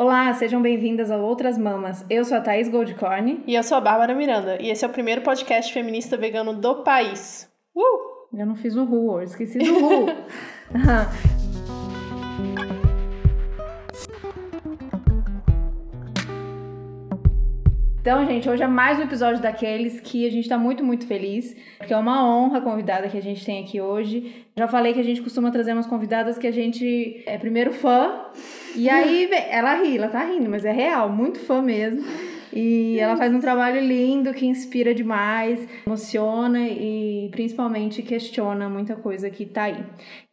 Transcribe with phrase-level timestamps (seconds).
[0.00, 2.06] Olá, sejam bem-vindas a Outras Mamas.
[2.08, 3.42] Eu sou a Thaís Goldcorn.
[3.44, 4.56] E eu sou a Bárbara Miranda.
[4.62, 7.50] E esse é o primeiro podcast feminista vegano do país.
[7.74, 8.38] Uh!
[8.38, 10.06] Eu não fiz o Ru esqueci do Ru.
[18.00, 21.56] Então, gente, hoje é mais um episódio daqueles que a gente tá muito, muito feliz,
[21.76, 24.46] porque é uma honra a convidada que a gente tem aqui hoje.
[24.56, 28.26] Já falei que a gente costuma trazer umas convidadas que a gente é primeiro fã,
[28.76, 32.04] e aí ela ri, ela tá rindo, mas é real, muito fã mesmo.
[32.52, 39.28] E ela faz um trabalho lindo que inspira demais, emociona e principalmente questiona muita coisa
[39.28, 39.84] que tá aí.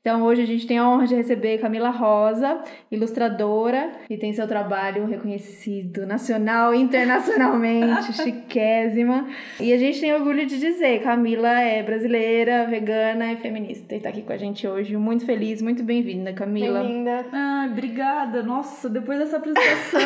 [0.05, 4.47] Então hoje a gente tem a honra de receber Camila Rosa, ilustradora, e tem seu
[4.47, 9.27] trabalho reconhecido nacional e internacionalmente, chiquésima.
[9.59, 14.09] E a gente tem orgulho de dizer, Camila é brasileira, vegana e feminista e tá
[14.09, 14.95] aqui com a gente hoje.
[14.95, 16.83] Muito feliz, muito bem-vinda, Camila.
[16.83, 17.25] Bem-vinda.
[17.31, 18.43] Ai, obrigada.
[18.43, 20.01] Nossa, depois dessa apresentação,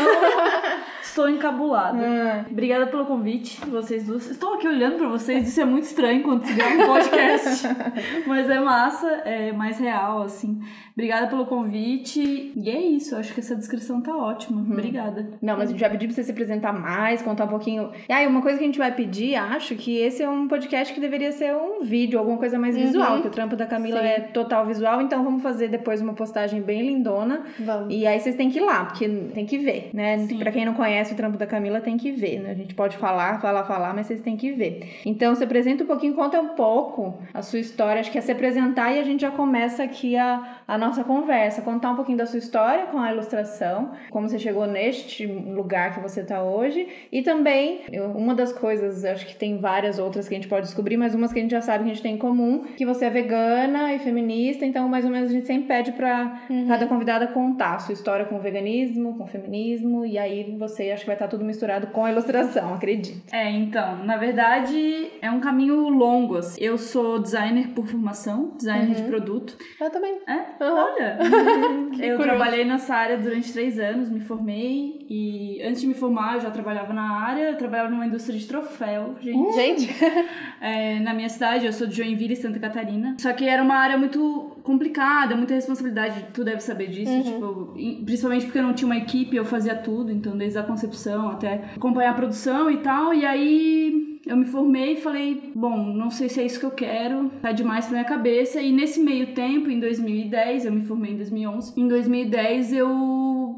[1.03, 1.99] estou encabulada.
[2.01, 2.45] Ah.
[2.49, 4.31] Obrigada pelo convite, vocês duas.
[4.31, 7.67] Estou aqui olhando para vocês, isso é muito estranho quando se grava um podcast,
[8.25, 10.59] mas é massa, é mais real real, assim.
[10.93, 12.53] Obrigada pelo convite.
[12.55, 14.61] E é isso, acho que essa descrição tá ótima.
[14.61, 14.71] Uhum.
[14.71, 15.29] Obrigada.
[15.41, 17.89] Não, mas a gente vai pedir pra você se apresentar mais, contar um pouquinho.
[18.07, 20.93] E aí, uma coisa que a gente vai pedir, acho que esse é um podcast
[20.93, 22.83] que deveria ser um vídeo, alguma coisa mais uhum.
[22.83, 24.07] visual, que o trampo da Camila Sim.
[24.07, 27.43] é total visual, então vamos fazer depois uma postagem bem lindona.
[27.59, 27.93] Vamos.
[27.93, 30.17] E aí vocês têm que ir lá, porque tem que ver, né?
[30.19, 30.37] Sim.
[30.37, 32.51] Pra quem não conhece o trampo da Camila, tem que ver, né?
[32.51, 34.99] A gente pode falar, falar, falar, mas vocês têm que ver.
[35.05, 37.99] Então, se apresenta um pouquinho, conta um pouco a sua história.
[37.99, 41.61] Acho que é se apresentar e a gente já começa aqui a, a nossa conversa,
[41.61, 45.99] contar um pouquinho da sua história com a ilustração, como você chegou neste lugar que
[45.99, 47.81] você está hoje, e também
[48.15, 51.33] uma das coisas, acho que tem várias outras que a gente pode descobrir, mas umas
[51.33, 53.93] que a gente já sabe que a gente tem em comum, que você é vegana
[53.93, 56.67] e feminista, então mais ou menos a gente sempre pede para uhum.
[56.67, 60.91] cada convidada contar a sua história com o veganismo, com o feminismo, e aí você
[60.91, 63.33] acho que vai estar tá tudo misturado com a ilustração, acredito.
[63.33, 66.37] É, então, na verdade é um caminho longo.
[66.37, 66.61] Assim.
[66.63, 68.93] Eu sou designer por formação, designer uhum.
[68.93, 69.57] de produto.
[69.79, 70.19] Eu também.
[70.27, 70.63] É?
[70.63, 70.75] Uhum.
[70.75, 71.17] Olha!
[71.93, 72.23] eu curioso.
[72.23, 76.51] trabalhei nessa área durante três anos, me formei e antes de me formar eu já
[76.51, 79.37] trabalhava na área, eu trabalhava numa indústria de troféu, gente.
[79.37, 79.89] Uh, gente!
[80.61, 83.15] É, na minha cidade, eu sou de Joinville, Santa Catarina.
[83.17, 87.23] Só que era uma área muito complicada, muita responsabilidade, tu deve saber disso, uhum.
[87.23, 91.29] tipo, principalmente porque eu não tinha uma equipe, eu fazia tudo, então desde a concepção
[91.29, 96.11] até acompanhar a produção e tal, e aí eu me formei e falei, bom, não
[96.11, 98.61] sei se é isso que eu quero, tá demais pra minha cabeça.
[98.61, 102.87] E nesse meio tempo, em 2010, eu me formei em 2011, em 2010 eu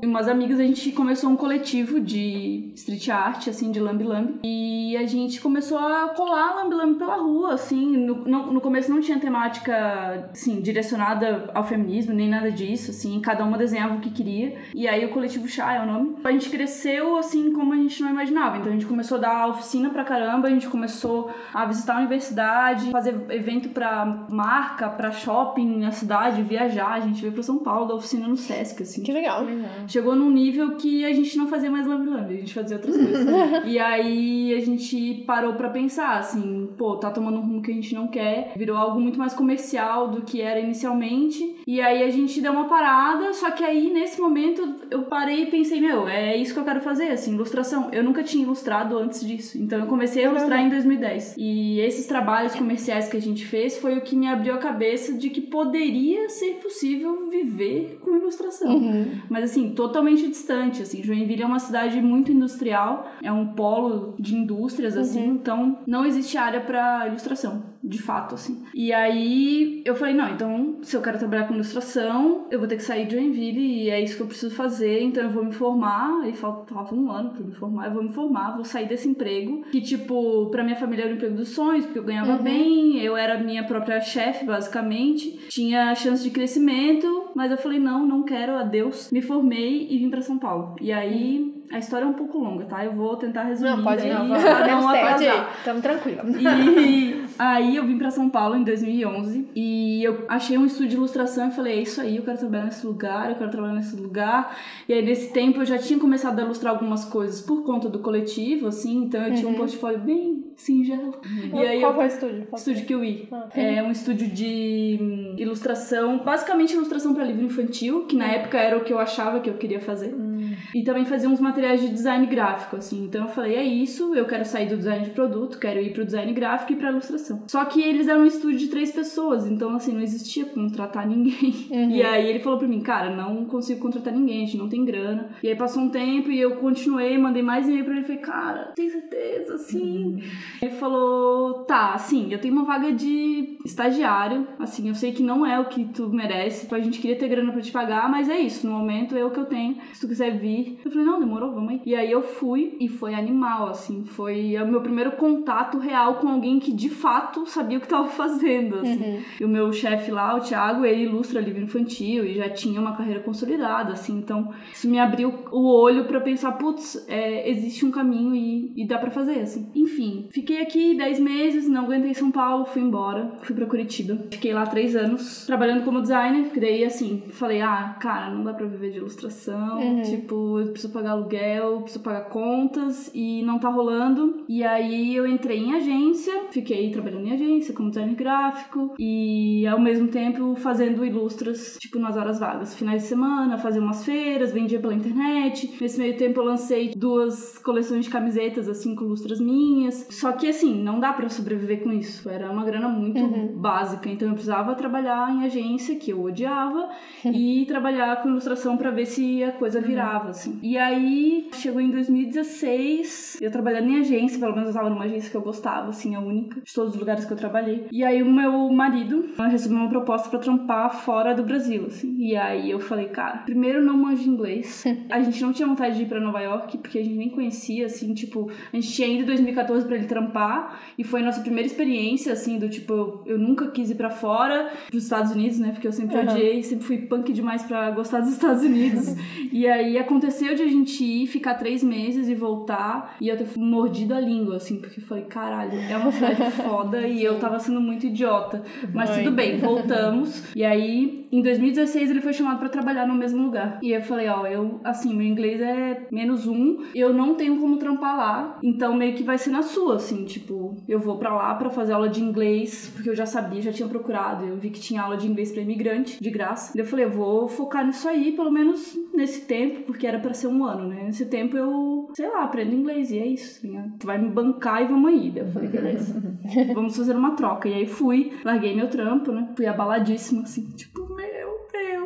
[0.02, 4.40] e umas amigas a gente começou um coletivo de street art, assim, de lambi lambi.
[4.44, 7.98] E a gente começou a colar lambi lambi pela rua, assim.
[7.98, 13.20] No, no, no, começo não tinha temática, assim, direcionada ao feminismo, nem nada disso, assim.
[13.22, 14.58] Cada uma desenhava o que queria.
[14.74, 16.16] E aí o coletivo Chá é o nome.
[16.24, 18.58] A gente cresceu, assim, como a gente não imaginava.
[18.58, 22.00] Então a gente começou a dar oficina pra caramba, a gente começou a visitar a
[22.00, 26.94] universidade, fazer evento para marca, para shopping na cidade, viajar.
[26.94, 29.04] A gente veio para São Paulo da oficina no Sesc, assim.
[29.04, 29.46] Que legal.
[29.92, 33.28] Chegou num nível que a gente não fazia mais lambe-lambe, a gente fazia outras coisas.
[33.68, 37.74] e aí a gente parou para pensar, assim, pô, tá tomando um rumo que a
[37.74, 41.58] gente não quer, virou algo muito mais comercial do que era inicialmente.
[41.68, 45.46] E aí a gente deu uma parada, só que aí nesse momento eu parei e
[45.48, 47.90] pensei, meu, é isso que eu quero fazer, assim, ilustração.
[47.92, 49.58] Eu nunca tinha ilustrado antes disso.
[49.62, 51.36] Então eu comecei a ilustrar em 2010.
[51.38, 55.14] E esses trabalhos comerciais que a gente fez foi o que me abriu a cabeça
[55.14, 58.76] de que poderia ser possível viver com ilustração.
[58.76, 59.20] Uhum.
[59.30, 61.02] Mas assim, totalmente distante, assim.
[61.02, 65.36] Joinville é uma cidade muito industrial, é um polo de indústrias assim, uhum.
[65.36, 68.64] então não existe área para ilustração de fato, assim.
[68.74, 72.76] E aí eu falei, não, então se eu quero trabalhar com ilustração, eu vou ter
[72.76, 75.52] que sair de Joinville e é isso que eu preciso fazer, então eu vou me
[75.52, 79.08] formar, e faltava um ano pra me formar, eu vou me formar, vou sair desse
[79.08, 82.44] emprego, que tipo, pra minha família era o emprego dos sonhos, porque eu ganhava uhum.
[82.44, 88.06] bem, eu era minha própria chefe, basicamente, tinha chance de crescimento, mas eu falei, não,
[88.06, 89.12] não quero, adeus.
[89.12, 90.76] Me formei e vim pra São Paulo.
[90.80, 91.40] E aí...
[91.40, 92.84] Uhum a história é um pouco longa, tá?
[92.84, 93.70] Eu vou tentar resumir.
[93.78, 94.28] Não, pode ir, não.
[94.28, 95.50] Pra não atrasar.
[95.64, 96.24] Tamo tranquila.
[96.28, 100.96] E aí eu vim pra São Paulo em 2011 e eu achei um estúdio de
[100.96, 103.96] ilustração e falei, é isso aí, eu quero trabalhar nesse lugar, eu quero trabalhar nesse
[103.96, 104.58] lugar.
[104.88, 108.00] E aí nesse tempo eu já tinha começado a ilustrar algumas coisas por conta do
[108.00, 109.36] coletivo, assim, então eu uhum.
[109.36, 109.58] tinha um uhum.
[109.58, 111.16] portfólio bem singelo.
[111.26, 111.62] Uhum.
[111.62, 112.48] E aí Qual eu, foi o estúdio?
[112.54, 113.28] Estúdio Kiwi.
[113.32, 118.58] Ah, é um estúdio de hum, ilustração, basicamente ilustração para livro infantil, que na época
[118.58, 120.14] era o que eu achava que eu queria fazer.
[120.14, 120.31] Uhum.
[120.74, 123.06] E também fazia uns materiais de design gráfico, assim.
[123.06, 126.06] Então eu falei, é isso, eu quero sair do design de produto, quero ir pro
[126.06, 127.44] design gráfico e pra ilustração.
[127.48, 131.52] Só que eles eram um estúdio de três pessoas, então assim, não existia contratar ninguém.
[131.72, 131.92] Uhum.
[131.92, 134.84] E aí ele falou pra mim, cara, não consigo contratar ninguém, a gente não tem
[134.84, 135.30] grana.
[135.42, 138.74] E aí passou um tempo e eu continuei, mandei mais e-mail pra ele, falei, cara,
[138.76, 140.22] tem certeza, assim?
[140.62, 145.46] Ele falou, tá, assim, eu tenho uma vaga de estagiário, assim, eu sei que não
[145.46, 148.30] é o que tu merece, tipo, a gente queria ter grana pra te pagar, mas
[148.30, 150.80] é isso, no momento é o que eu tenho, se tu quiser vir.
[150.84, 151.82] Eu falei, não, demorou, vamos aí.
[151.86, 156.28] E aí eu fui e foi animal, assim, foi o meu primeiro contato real com
[156.28, 159.24] alguém que de fato sabia o que tava fazendo, assim.
[159.40, 162.96] E o meu chefe lá, o Thiago, ele ilustra livro infantil e já tinha uma
[162.96, 167.92] carreira consolidada, assim, então isso me abriu o olho pra pensar, putz, é, existe um
[167.92, 169.70] caminho e, e dá pra fazer, assim.
[169.76, 174.18] Enfim, fiquei aqui 10 meses, não aguentei São Paulo, fui embora, fui pra Curitiba.
[174.32, 178.54] Fiquei lá 3 anos, trabalhando como designer, que daí, assim, falei, ah, cara, não dá
[178.54, 183.70] pra viver de ilustração, tipo, eu preciso pagar aluguel, preciso pagar contas e não tá
[183.70, 184.44] rolando.
[184.48, 189.80] E aí eu entrei em agência, fiquei trabalhando em agência como designer gráfico e ao
[189.80, 192.74] mesmo tempo fazendo ilustras, tipo, nas horas vagas.
[192.76, 195.78] Finais de semana, fazia umas feiras, vendia pela internet.
[195.80, 200.08] Nesse meio tempo eu lancei duas coleções de camisetas, assim, com ilustras minhas.
[200.10, 202.30] Só que, assim, não dá pra sobreviver com isso.
[202.30, 203.22] Era uma grana muito
[203.58, 204.10] básica.
[204.10, 206.90] Então eu precisava trabalhar em agência, que eu odiava,
[207.26, 210.60] e trabalhar com ilustração pra ver se a coisa virava, assim.
[210.62, 215.30] E aí, chegou em 2016, eu trabalhando em agência, pelo menos eu tava numa agência
[215.30, 217.86] que eu gostava, assim, a única, de todos os lugares que eu trabalhei.
[217.92, 222.16] E aí o meu marido recebeu uma proposta pra trampar fora do Brasil, assim.
[222.20, 224.84] E aí eu falei, cara, primeiro não manjo inglês.
[225.10, 227.86] A gente não tinha vontade de ir pra Nova York, porque a gente nem conhecia,
[227.86, 231.42] assim, tipo, a gente tinha ido em 2014 pra ele trampar, e foi a nossa
[231.42, 235.60] primeira experiência, assim, do tipo, eu, eu nunca quis ir pra fora, pros Estados Unidos,
[235.60, 236.24] né, porque eu sempre Uhum.
[236.24, 239.16] odiei, sempre fui punk demais pra gostar dos Estados Unidos.
[239.52, 243.48] e aí aconteceu de a gente ir, ficar três meses e voltar, e eu ter
[243.58, 247.60] mordido a língua, assim, porque eu falei, caralho, é uma cidade foda, e eu tava
[247.60, 248.64] sendo muito idiota.
[248.94, 249.24] Mas Vai.
[249.24, 250.42] tudo bem, voltamos.
[250.56, 253.80] E aí, em 2016, ele foi chamado pra trabalhar no mesmo lugar.
[253.82, 257.78] E eu falei, ó, eu, assim, meu inglês é menos um, eu não tenho como
[257.78, 261.56] trampar lá, então meio que vai ser na sua, assim, tipo, eu vou pra lá
[261.56, 264.80] pra fazer aula de inglês, porque eu já sabia, já tinha procurado, eu vi que
[264.80, 266.78] tinha aula de inglês pra imigrante, de graça.
[266.78, 270.48] Eu falei, eu vou focar nisso aí, pelo menos nesse tempo, porque era pra ser
[270.48, 271.04] um ano, né?
[271.04, 273.94] Nesse tempo eu, sei lá, aprendo inglês e é isso, ligado?
[274.00, 275.32] Tu vai me bancar e vamos aí.
[275.36, 276.22] Eu falei, beleza.
[276.74, 277.70] Vamos fazer uma troca.
[277.70, 279.50] E aí fui, larguei meu trampo, né?
[279.56, 281.01] Fui abaladíssima, assim, tipo,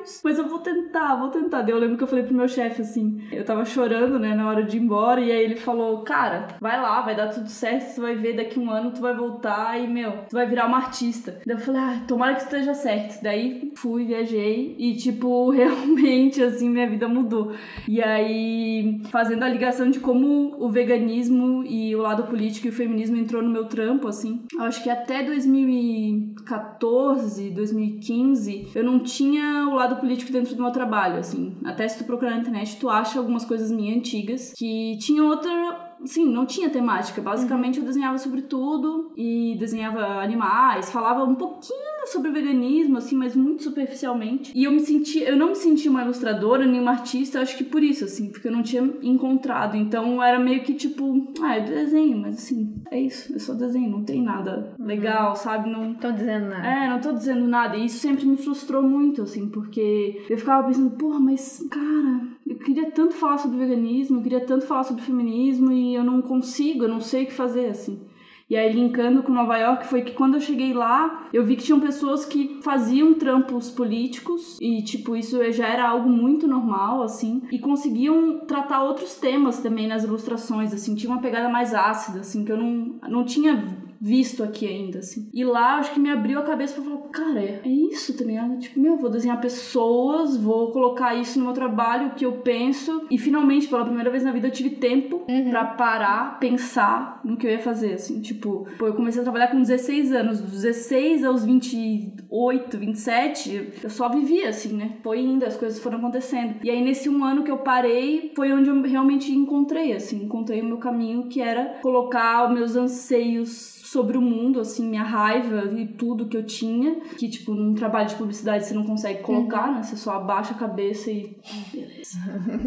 [0.05, 0.21] Deus.
[0.23, 1.63] Mas eu vou tentar, vou tentar.
[1.63, 4.47] Daí eu lembro que eu falei pro meu chefe, assim, eu tava chorando, né, na
[4.47, 7.95] hora de ir embora, e aí ele falou, cara, vai lá, vai dar tudo certo,
[7.95, 10.77] tu vai ver daqui um ano, tu vai voltar e, meu, tu vai virar uma
[10.77, 11.39] artista.
[11.45, 13.21] Daí eu falei, ah, tomara que esteja certo.
[13.21, 17.53] Daí fui, viajei, e, tipo, realmente, assim, minha vida mudou.
[17.87, 22.73] E aí, fazendo a ligação de como o veganismo e o lado político e o
[22.73, 29.67] feminismo entrou no meu trampo, assim, eu acho que até 2014, 2015, eu não tinha
[29.67, 31.55] o lado político dentro do meu trabalho, assim.
[31.63, 35.84] Até se tu procurar na internet, tu acha algumas coisas minhas antigas que tinham outra
[36.03, 37.21] Sim, não tinha temática.
[37.21, 43.35] Basicamente eu desenhava sobre tudo e desenhava animais, falava um pouquinho sobre veganismo, assim, mas
[43.35, 44.51] muito superficialmente.
[44.55, 47.63] E eu me senti, eu não me sentia uma ilustradora nem uma artista, acho que
[47.63, 49.75] por isso, assim, porque eu não tinha encontrado.
[49.75, 53.89] Então era meio que tipo, ah, eu desenho, mas assim, é isso, eu só desenho,
[53.89, 55.69] não tem nada legal, sabe?
[55.69, 56.67] Não, Tô dizendo nada.
[56.67, 57.75] é, não tô dizendo nada.
[57.77, 62.57] E isso sempre me frustrou muito, assim, porque eu ficava pensando, porra, mas, cara, eu
[62.57, 66.83] queria tanto falar sobre veganismo, eu queria tanto falar sobre feminismo e eu não consigo,
[66.83, 67.99] eu não sei o que fazer, assim.
[68.47, 71.63] E aí, linkando com Nova York, foi que quando eu cheguei lá, eu vi que
[71.63, 77.41] tinham pessoas que faziam trampos políticos e, tipo, isso já era algo muito normal, assim,
[77.51, 82.45] e conseguiam tratar outros temas também nas ilustrações, assim, tinha uma pegada mais ácida, assim,
[82.45, 85.29] que eu não, não tinha visto aqui ainda, assim.
[85.33, 88.23] E lá, acho que me abriu a cabeça pra falar, cara, é é isso, tá
[88.23, 88.57] ligado?
[88.59, 93.05] Tipo, meu, vou desenhar pessoas, vou colocar isso no meu trabalho, o que eu penso.
[93.09, 97.47] E finalmente, pela primeira vez na vida, eu tive tempo pra parar, pensar no que
[97.47, 98.21] eu ia fazer, assim.
[98.21, 100.41] Tipo, pô, eu comecei a trabalhar com 16 anos.
[100.41, 104.97] Dos 16 aos 28, 27, eu só vivia, assim, né?
[105.01, 106.55] Foi indo, as coisas foram acontecendo.
[106.63, 110.23] E aí, nesse um ano que eu parei, foi onde eu realmente encontrei, assim.
[110.23, 115.03] Encontrei o meu caminho, que era colocar os meus anseios sobre o mundo, assim, minha
[115.03, 116.99] raiva e tudo que eu tinha.
[117.17, 119.83] Que, tipo, num trabalho de publicidade você não consegue colocar, né?
[119.83, 121.33] Você só abaixa a cabeça e.
[121.71, 122.19] Beleza.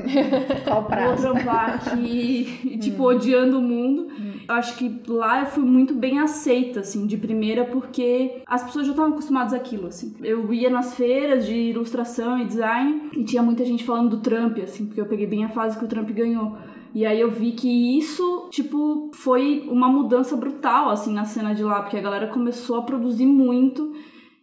[0.64, 4.08] Qual Vou trampar aqui, e, tipo, odiando o mundo.
[4.48, 8.86] eu acho que lá eu fui muito bem aceita, assim, de primeira, porque as pessoas
[8.86, 10.14] já estavam acostumadas àquilo, assim.
[10.22, 14.58] Eu ia nas feiras de ilustração e design e tinha muita gente falando do Trump,
[14.62, 16.56] assim, porque eu peguei bem a fase que o Trump ganhou.
[16.94, 21.62] E aí eu vi que isso, tipo, foi uma mudança brutal, assim, na cena de
[21.62, 23.94] lá, porque a galera começou a produzir muito.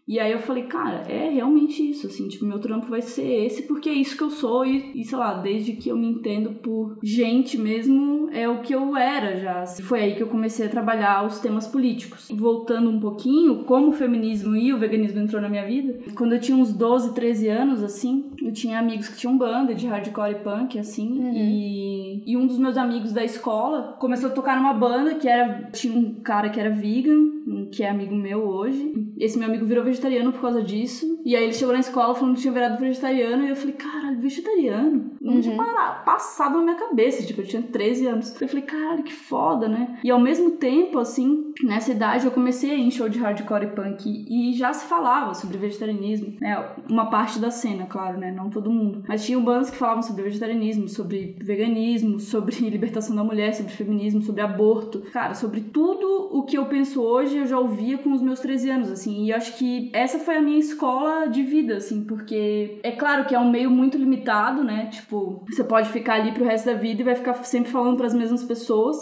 [0.07, 3.63] E aí eu falei, cara, é realmente isso, assim, tipo, meu trampo vai ser esse
[3.63, 6.51] porque é isso que eu sou e, e sei lá, desde que eu me entendo
[6.51, 9.65] por gente mesmo, é o que eu era já.
[9.65, 12.29] Foi aí que eu comecei a trabalhar os temas políticos.
[12.31, 16.39] Voltando um pouquinho, como o feminismo e o veganismo entrou na minha vida, quando eu
[16.39, 20.35] tinha uns 12, 13 anos, assim, eu tinha amigos que tinham banda de hardcore e
[20.35, 21.33] punk, assim, Uhum.
[21.35, 25.69] e, e um dos meus amigos da escola começou a tocar numa banda que era,
[25.71, 27.33] tinha um cara que era vegan,
[27.71, 28.93] que é amigo meu hoje.
[29.17, 31.19] Esse meu amigo virou vegetariano por causa disso.
[31.25, 33.45] E aí ele chegou na escola falando que tinha virado vegetariano.
[33.45, 35.11] E eu falei, caralho, vegetariano?
[35.21, 37.25] Não tinha para- passado na minha cabeça.
[37.25, 38.39] Tipo, eu tinha 13 anos.
[38.39, 39.99] Eu falei, caralho, que foda, né?
[40.03, 43.63] E ao mesmo tempo, assim, nessa idade eu comecei a ir em show de hardcore
[43.65, 44.25] e punk.
[44.29, 46.33] E já se falava sobre vegetarianismo.
[46.39, 46.63] Né?
[46.89, 48.31] Uma parte da cena, claro, né?
[48.31, 49.03] Não todo mundo.
[49.07, 54.21] Mas tinham bandas que falavam sobre vegetarianismo, sobre veganismo, sobre libertação da mulher, sobre feminismo,
[54.21, 55.01] sobre aborto.
[55.11, 58.69] Cara, sobre tudo o que eu penso hoje, eu já ouvia com os meus 13
[58.69, 59.25] anos, assim.
[59.25, 63.25] E eu acho que essa foi a minha escola de vida, assim, porque é claro
[63.25, 64.87] que é um meio muito limitado, né?
[64.91, 68.05] Tipo, você pode ficar ali pro resto da vida e vai ficar sempre falando para
[68.07, 68.97] as mesmas pessoas,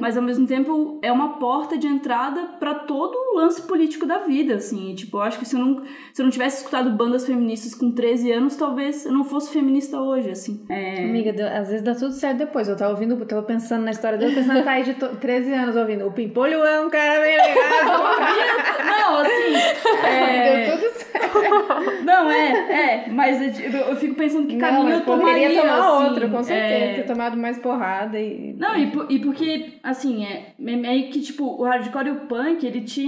[0.00, 4.18] mas ao mesmo tempo é uma porta de entrada para todo o lance político da
[4.18, 4.94] vida, assim.
[4.94, 7.90] Tipo, eu acho que se eu não, se eu não tivesse escutado bandas feministas com
[7.92, 10.64] 13 anos, talvez eu não fosse feminista hoje, assim.
[10.68, 11.04] É...
[11.04, 12.68] Amiga, às vezes dá tudo certo depois.
[12.68, 15.52] Eu tava ouvindo, eu tava pensando na história dele, pensando tá aí de to- 13
[15.52, 16.06] anos ouvindo.
[16.06, 18.02] O Pimpolho é um cara bem legal.
[18.84, 19.54] Não, assim.
[20.06, 21.18] é- Deu tudo certo.
[22.04, 25.78] Não, é, é, mas eu, eu fico pensando que caminho Não, eu eu tomaria, tomar
[25.78, 26.74] assim, outro, com certeza.
[26.74, 28.54] é, Ter tomado mais porrada e.
[28.58, 32.16] Não, e, por- e porque, assim, é é meio que, tipo, o hardcore e o
[32.26, 33.02] punk, ele te,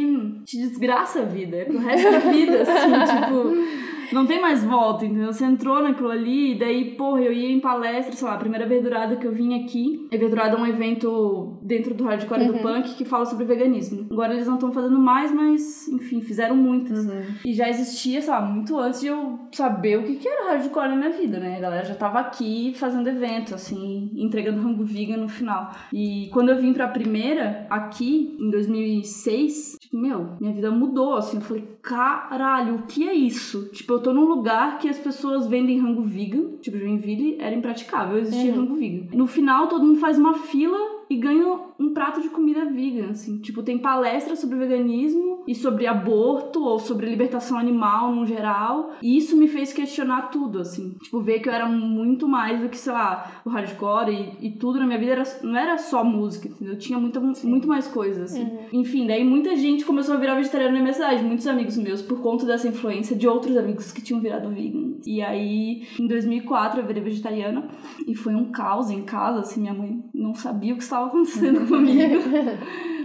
[0.44, 2.90] te desgraça a vida, é pro resto da vida, assim,
[3.22, 3.99] tipo...
[4.12, 5.32] Não tem mais volta, entendeu?
[5.32, 8.66] Você entrou naquilo ali, e daí, porra, eu ia em palestra, sei lá, a primeira
[8.66, 10.08] verdurada que eu vim aqui.
[10.12, 14.06] A verdurada é um evento dentro do hardcore e do punk que fala sobre veganismo.
[14.10, 17.06] Agora eles não estão fazendo mais, mas, enfim, fizeram muitas.
[17.44, 20.88] E já existia, sei lá, muito antes de eu saber o que, que era hardcore
[20.88, 21.56] na minha vida, né?
[21.56, 25.72] A galera já tava aqui fazendo evento, assim, entregando rango vegan no final.
[25.92, 31.36] E quando eu vim pra primeira, aqui, em 2006, tipo, meu, minha vida mudou, assim.
[31.36, 33.70] Eu falei, caralho, o que é isso?
[33.72, 38.18] Tipo, eu tô num lugar que as pessoas vendem rango vegan, tipo, Joinville era impraticável,
[38.18, 39.08] existia rango vegan.
[39.12, 43.38] No final, todo mundo faz uma fila e ganha um prato de comida vegan, assim.
[43.38, 48.92] Tipo, tem palestra sobre veganismo e sobre aborto ou sobre libertação animal no geral.
[49.02, 50.96] E isso me fez questionar tudo, assim.
[51.02, 54.50] Tipo, ver que eu era muito mais do que, sei lá, o hardcore e, e
[54.52, 56.78] tudo na minha vida era, não era só música, entendeu?
[56.78, 58.48] Tinha muita, muito mais coisas, assim.
[58.72, 61.24] Enfim, daí muita gente começou a virar vegetariano na minha cidade.
[61.24, 64.98] Muitos amigos meus, por conta dessa influência de outros amigos que tinham virado vegan.
[65.04, 67.68] E aí, em 2004, eu virei vegetariana.
[68.06, 69.60] E foi um caos em casa, assim.
[69.60, 72.20] Minha mãe não sabia o que estava acontecendo comigo.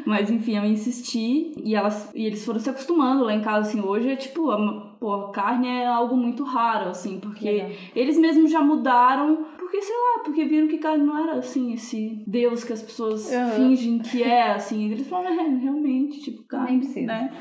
[0.05, 3.81] Mas enfim, eu insisti e, elas, e eles foram se acostumando lá em casa, assim.
[3.81, 7.69] Hoje é tipo, a, pô, carne é algo muito raro, assim, porque Legal.
[7.95, 9.45] eles mesmos já mudaram.
[9.57, 13.33] Porque, sei lá, porque viram que carne não era, assim, esse Deus que as pessoas
[13.33, 13.49] Aham.
[13.55, 14.91] fingem que é, assim.
[14.91, 17.07] Eles falaram, é, realmente, tipo, carne, Nem precisa.
[17.07, 17.31] né?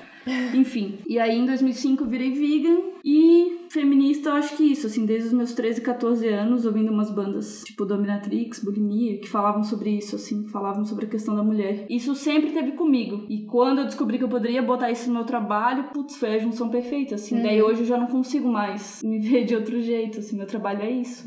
[0.55, 5.05] Enfim, e aí em 2005 eu virei vegan e feminista, eu acho que isso, assim,
[5.05, 9.91] desde os meus 13, 14 anos, ouvindo umas bandas tipo Dominatrix, Bulimia, que falavam sobre
[9.91, 11.85] isso, assim, falavam sobre a questão da mulher.
[11.91, 13.27] Isso sempre teve comigo.
[13.29, 16.39] E quando eu descobri que eu poderia botar isso no meu trabalho, putz, foi a
[16.39, 17.43] junção perfeita, assim.
[17.43, 20.83] Daí hoje eu já não consigo mais me ver de outro jeito, assim, meu trabalho
[20.83, 21.25] é isso.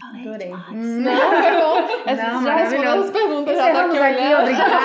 [0.00, 0.46] Falei Adorei.
[0.46, 0.76] demais.
[0.76, 2.02] Não, foi bom.
[2.06, 4.78] Essa Não, já respondeu as perguntas, já tá aqui aqui, obrigada.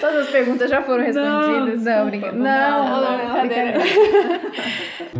[0.00, 1.82] Todas as perguntas já foram respondidas.
[1.84, 2.32] Não, desculpa, brincadeira.
[2.32, 3.00] vamos Não, lá.
[3.00, 3.78] não, Não, não, brincadeira.
[3.78, 4.40] brincadeira.
[5.14, 5.19] Não,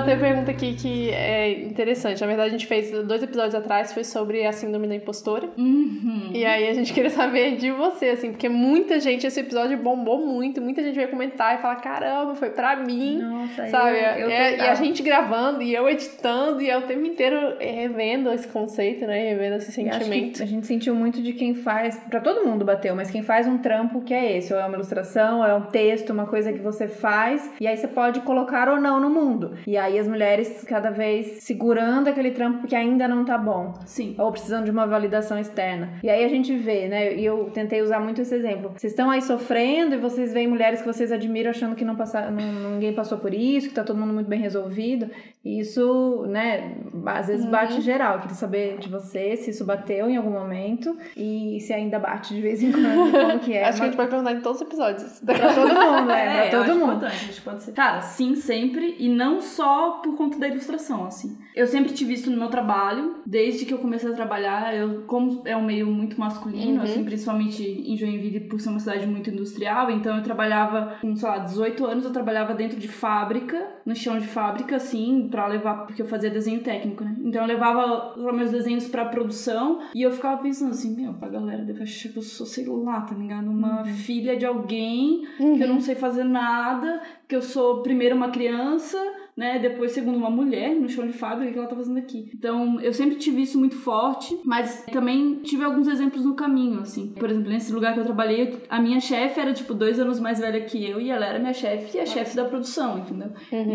[0.00, 2.20] tem uma pergunta aqui que é interessante.
[2.20, 5.48] Na verdade, a gente fez dois episódios atrás, foi sobre a síndrome da impostora.
[5.56, 6.30] Uhum.
[6.32, 10.24] E aí a gente queria saber de você, assim, porque muita gente, esse episódio bombou
[10.24, 13.18] muito, muita gente veio comentar e falar, caramba, foi pra mim.
[13.18, 13.98] Nossa, Sabe?
[13.98, 17.56] eu, eu É, e a gente gravando, e eu editando, e eu o tempo inteiro
[17.58, 19.30] revendo esse conceito, né?
[19.30, 20.42] Revendo esse sentimento.
[20.42, 23.58] a gente sentiu muito de quem faz, pra todo mundo bateu, mas quem faz um
[23.58, 26.58] trampo que é esse, ou é uma ilustração, ou é um texto, uma coisa que
[26.58, 29.56] você faz, e aí você pode colocar ou não no mundo.
[29.66, 33.74] E aí as mulheres cada vez segurando aquele trampo porque ainda não tá bom.
[33.86, 34.14] Sim.
[34.18, 35.90] Ou precisando de uma validação externa.
[36.02, 37.14] E aí a gente vê, né?
[37.14, 38.72] E eu tentei usar muito esse exemplo.
[38.76, 42.30] Vocês estão aí sofrendo e vocês veem mulheres que vocês admiram achando que não passa,
[42.30, 45.10] não, ninguém passou por isso, que tá todo mundo muito bem resolvido.
[45.44, 48.14] E isso, né, às vezes bate geral.
[48.14, 52.34] Eu queria saber de você se isso bateu em algum momento e se ainda bate
[52.34, 53.64] de vez em quando, como que é.
[53.68, 55.20] Acho que a gente pode perguntar em todos os episódios.
[55.24, 56.92] Pra todo mundo, é, É, pra todo mundo.
[57.06, 57.72] importante.
[57.72, 58.96] Cara, sim, sempre.
[58.98, 59.71] E não só
[60.02, 61.36] por conta da ilustração, assim.
[61.54, 63.16] Eu sempre tive isso no meu trabalho.
[63.26, 66.82] Desde que eu comecei a trabalhar, eu, como é um meio muito masculino, Uhum.
[66.82, 71.28] assim, principalmente em Joinville, por ser uma cidade muito industrial, então eu trabalhava, com, sei
[71.28, 75.86] lá, 18 anos, eu trabalhava dentro de fábrica, no chão de fábrica, assim, pra levar,
[75.86, 77.16] porque eu fazia desenho técnico, né?
[77.24, 81.62] Então eu levava meus desenhos pra produção e eu ficava pensando assim, meu, pra galera
[81.64, 83.50] deve achar que eu sou, sei lá, tá ligado?
[83.50, 88.30] Uma filha de alguém que eu não sei fazer nada, que eu sou primeiro uma
[88.30, 88.98] criança,
[89.36, 89.58] né?
[89.58, 92.30] Depois, segundo, uma mulher no chão de fábrica, o que ela tá fazendo aqui?
[92.34, 97.08] Então, eu sempre tive isso muito forte, mas também tive alguns exemplos no caminho, assim.
[97.18, 100.38] Por exemplo, nesse lugar que eu trabalhei, a minha chefe era, tipo, dois anos mais
[100.38, 103.30] velha que eu e ela era minha chefe e a chefe da produção, entendeu?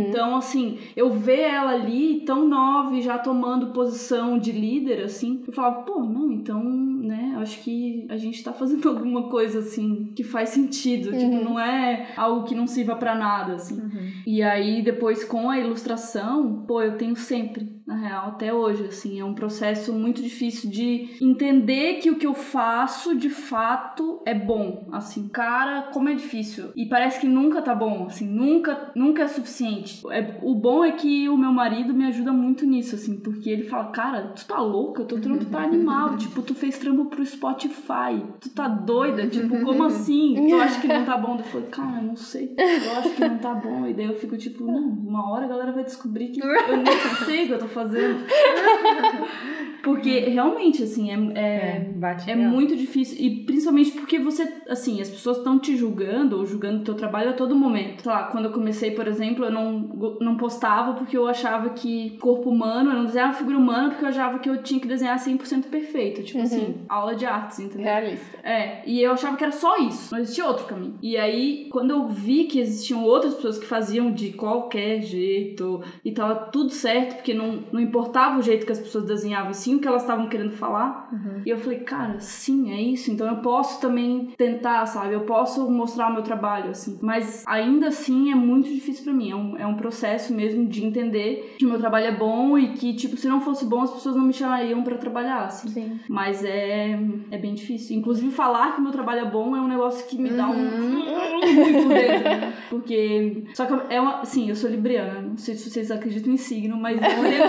[0.08, 5.44] Então, assim, eu ver ela ali tão nova e já tomando posição de líder, assim,
[5.48, 6.64] eu falava, pô, não, então,
[7.08, 11.12] né, acho que a gente tá fazendo alguma coisa, assim, que faz sentido.
[11.12, 13.78] Tipo, não é algo que não sirva pra nada, assim.
[14.26, 19.17] E aí, depois, com a ilustração, pô, eu tenho sempre, na real, até hoje, assim.
[19.17, 24.36] É um processo muito difícil de entender que o que eu faço, de fato, é
[24.36, 25.29] bom, assim.
[25.29, 26.72] Cara, como é difícil.
[26.75, 28.27] E parece que nunca tá bom, assim.
[28.27, 30.06] Nunca, nunca é suficiente.
[30.12, 33.22] É, o bom é que o meu marido me ajuda muito nisso, assim.
[33.22, 35.06] Porque ele fala, cara, tu tá louca?
[35.06, 36.17] Teu trampo tá animal.
[36.20, 38.22] tipo, tu fez trampo pro Spotify.
[38.41, 39.27] Tu tá doida?
[39.27, 40.36] Tipo, como assim?
[40.50, 41.38] Tu acha que não tá bom?
[41.38, 42.53] Eu falei, cara, não sei.
[42.58, 43.88] Eu acho que não tá bom.
[43.88, 46.98] E daí eu fico tipo, não, uma hora a galera vai descobrir que eu nem
[47.25, 48.26] sei o que eu tô fazendo.
[49.84, 51.92] Porque realmente, assim, é, é,
[52.28, 52.38] é real.
[52.38, 53.18] muito difícil.
[53.20, 57.30] E principalmente porque você, assim, as pessoas estão te julgando ou julgando o teu trabalho
[57.30, 58.04] a todo momento.
[58.04, 59.80] Sei lá, quando eu comecei, por exemplo, eu não,
[60.20, 64.10] não postava porque eu achava que corpo humano, eu não desenhava figura humana porque eu
[64.10, 66.22] achava que eu tinha que desenhar 100% perfeito.
[66.22, 67.86] Tipo assim, aula de artes, entendeu?
[67.86, 68.40] Realista.
[68.44, 70.96] É, e eu achava que era só isso, não existia outro caminho.
[71.02, 76.12] E aí, quando eu vi que existiam outras pessoas que faziam de qualquer jeito e
[76.12, 79.76] tava tudo certo, porque não, não importava o jeito que as pessoas desenhavam, e sim
[79.76, 81.10] o que elas estavam querendo falar,
[81.46, 85.14] e eu falei, cara, sim, é isso, então eu posso também tentar, sabe?
[85.14, 86.98] Eu posso mostrar o meu trabalho, assim.
[87.02, 90.86] Mas ainda assim é muito difícil pra mim, é um, é um processo mesmo de
[90.86, 93.92] entender que o meu trabalho é bom e que, tipo, se não fosse bom, as
[93.92, 95.70] pessoas não me chamariam pra trabalhar, assim.
[95.70, 96.00] Sim.
[96.08, 97.00] Mas é,
[97.32, 97.98] é bem difícil.
[97.98, 100.58] Inclusive, falar que meu trabalho é bom é um negócio que me dá um.
[101.54, 102.54] muito dentro.
[102.70, 103.44] Porque.
[103.54, 104.26] Só que é uma.
[104.26, 105.22] Sim, eu sou libriana.
[105.22, 107.00] Não sei se vocês acreditam em signo, mas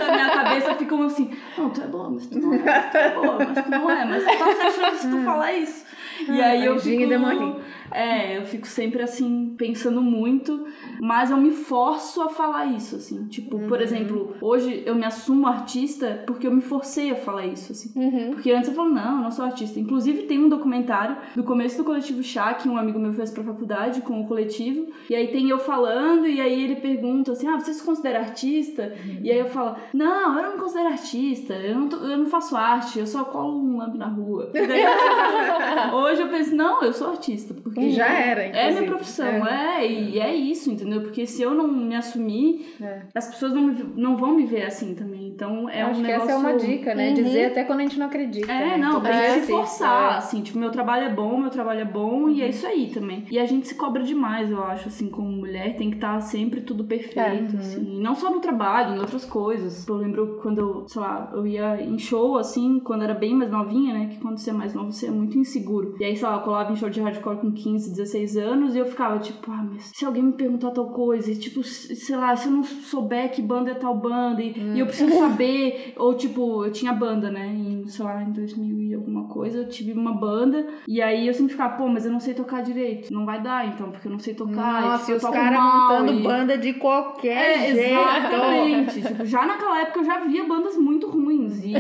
[0.08, 2.58] da minha cabeça fica um assim: Não, tu é boa, mas tu não é.
[2.58, 4.04] Tu é boa, mas tu não é.
[4.04, 5.84] Mas tu tá se achando se tu falar isso.
[6.28, 7.06] E aí eu e fico.
[7.08, 7.60] demoninho.
[7.90, 10.66] É, eu fico sempre assim, pensando muito,
[11.00, 13.26] mas eu me forço a falar isso, assim.
[13.28, 17.72] Tipo, por exemplo, hoje eu me assumo artista porque eu me forcei a falar isso,
[17.72, 17.90] assim.
[18.32, 19.80] Porque antes eu falo, não, eu não sou artista.
[19.80, 23.42] Inclusive, tem um documentário do começo do coletivo Chá, que um amigo meu fez pra
[23.42, 24.86] faculdade com o coletivo.
[25.08, 28.92] E aí tem eu falando, e aí ele pergunta assim: ah, você se considera artista?
[29.22, 32.26] E aí eu falo: não, eu não me considero artista, eu não, tô- eu não
[32.26, 34.50] faço arte, eu só colo um lamp na rua.
[34.52, 34.84] Daí,
[35.94, 37.54] hoje eu penso: não, eu sou artista.
[37.54, 38.72] Porque E já era, é inclusive.
[38.80, 39.86] minha profissão, é.
[39.86, 41.00] e é isso, entendeu?
[41.02, 43.02] Porque se eu não me assumir, É.
[43.14, 45.28] as pessoas não, não vão me ver assim também.
[45.28, 46.30] Então é Eu um acho que negócio.
[46.30, 47.08] essa é uma dica, né?
[47.08, 47.14] Uhum.
[47.14, 48.50] Dizer até quando a gente não acredita.
[48.50, 48.76] É, né?
[48.78, 50.16] não, tem que se forçar, é.
[50.18, 53.24] assim, tipo, meu trabalho é bom, meu trabalho é bom, e é isso aí também.
[53.30, 56.60] E a gente se cobra demais, eu acho, assim, como mulher, tem que estar sempre
[56.60, 57.18] tudo perfeito,
[57.56, 57.96] É, assim.
[57.98, 59.86] E não só no trabalho, em outras coisas.
[59.86, 63.50] Eu lembro quando eu, sei lá, eu ia em show, assim, quando era bem mais
[63.50, 65.94] novinha, né, que quando você é mais novo, você é muito inseguro.
[66.00, 68.78] E aí, sei lá, eu colava em show de hardcore com 15, 16 anos, e
[68.78, 72.34] eu ficava, tipo, ah, mas se alguém me perguntar tal coisa, e, tipo, sei lá,
[72.36, 76.14] se eu não souber que banda é tal banda, e, e eu preciso saber, ou,
[76.14, 79.92] tipo, eu tinha banda, né, em, sei lá, em 2000 e alguma coisa, eu tive
[79.92, 83.12] uma banda, e aí eu sempre ficava, pô, mas eu não sei tocar direito.
[83.12, 84.82] Não vai dar, então, porque eu não sei tocar.
[84.82, 87.90] Nossa, e eu os toco caras mal, montando e- banda de qualquer é, jeito.
[87.90, 89.02] exatamente.
[89.02, 91.62] tipo, já naquela época eu já via bandas muito ruins.
[91.64, 91.74] E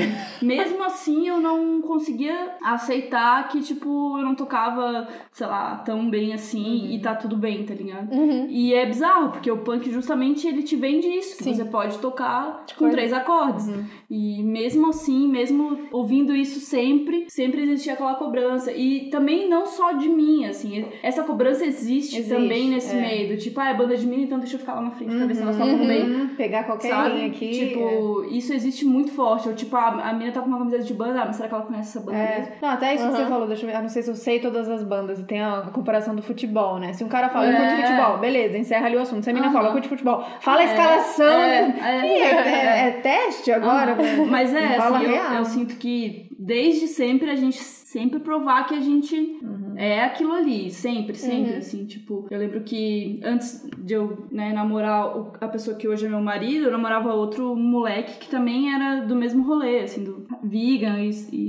[0.44, 6.32] mesmo assim eu não conseguia aceitar que, tipo, eu não tocava, sei lá, tão bem
[6.32, 6.90] assim Uhum.
[6.92, 8.08] e tá tudo bem, tá ligado?
[8.48, 11.54] E é bizarro, porque o punk justamente ele te vende isso, que Sim.
[11.54, 13.66] você pode tocar com Tipo, três acordes.
[13.68, 13.84] Uhum.
[14.10, 18.72] E mesmo assim, mesmo ouvindo isso sempre, sempre existia aquela cobrança.
[18.72, 23.00] E também não só de mim, assim, essa cobrança existe, Existe, também nesse é.
[23.00, 23.28] meio.
[23.28, 25.26] do Tipo, ah, é banda de mina, então deixa eu ficar lá na frente pra
[25.26, 26.02] ver se elas tocam bem.
[26.02, 27.24] Uhum, Pegar qualquer Sabe?
[27.26, 27.50] aqui.
[27.50, 29.48] tipo, isso existe muito forte.
[29.48, 31.54] Ou, tipo, a, a mina tá com uma camiseta de banda, ah, mas será que
[31.54, 32.38] ela conhece essa banda É.
[32.38, 32.52] mesmo?
[32.62, 33.28] Não, até isso que você Uhum.
[33.28, 35.40] falou, deixa eu ver, eu não sei se eu sei todas as bandas, e tem
[35.40, 36.92] a comparação do futebol, né?
[36.92, 37.56] Se um cara fala, eu É.
[37.56, 39.22] curto futebol, beleza, encerra ali o assunto.
[39.24, 39.52] Se a mina Aham.
[39.54, 41.74] fala, eu curto futebol, fala a escalação, É, né?
[41.82, 42.08] é.
[42.08, 43.92] É, é- é teste agora?
[43.92, 44.26] Aham.
[44.26, 48.80] Mas é, assim, eu, eu sinto que desde sempre a gente sempre provar que a
[48.80, 49.67] gente Uhum.
[49.78, 55.06] É aquilo ali, sempre, sempre, assim, tipo, eu lembro que antes de eu, né, namorar
[55.40, 59.14] a pessoa que hoje é meu marido, eu namorava outro moleque que também era do
[59.14, 61.48] mesmo rolê, assim, do vegan e, e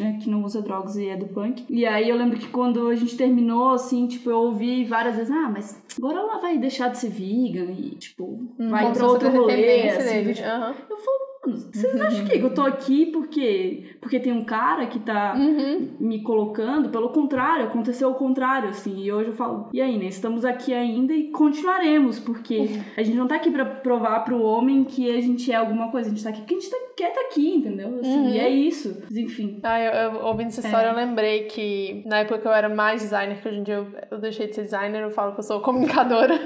[0.00, 1.66] né, que não usa drogas e é do punk.
[1.68, 5.30] E aí eu lembro que quando a gente terminou, assim, tipo, eu ouvi várias vezes,
[5.30, 9.10] ah, mas agora ela vai deixar de ser vegan e, tipo, vai Como se pra
[9.10, 10.74] outro rolê, assim, tipo, Aham.
[10.88, 14.98] eu falo, mano, vocês acham que eu tô aqui porque, porque tem um cara que
[14.98, 15.88] tá Uhum.
[16.00, 16.88] me colocando?
[16.90, 19.02] Pelo contrário, aconteceu o contrário, assim.
[19.02, 20.06] E hoje eu falo, e aí, né?
[20.06, 24.84] Estamos aqui ainda e continuaremos, porque a gente não tá aqui pra provar pro homem
[24.84, 26.08] que a gente é alguma coisa.
[26.08, 27.98] A gente tá aqui porque a gente tá, quer tá aqui, entendeu?
[28.00, 28.28] Assim, Uhum.
[28.30, 29.02] E é isso.
[29.04, 29.60] Mas, enfim.
[29.62, 33.02] Ah, eu, eu- ouvindo essa história, eu lembrei que na época que eu era mais
[33.02, 35.44] designer, que hoje em dia eu, eu deixei de ser designer, eu falo que eu
[35.44, 36.38] sou comunicadora.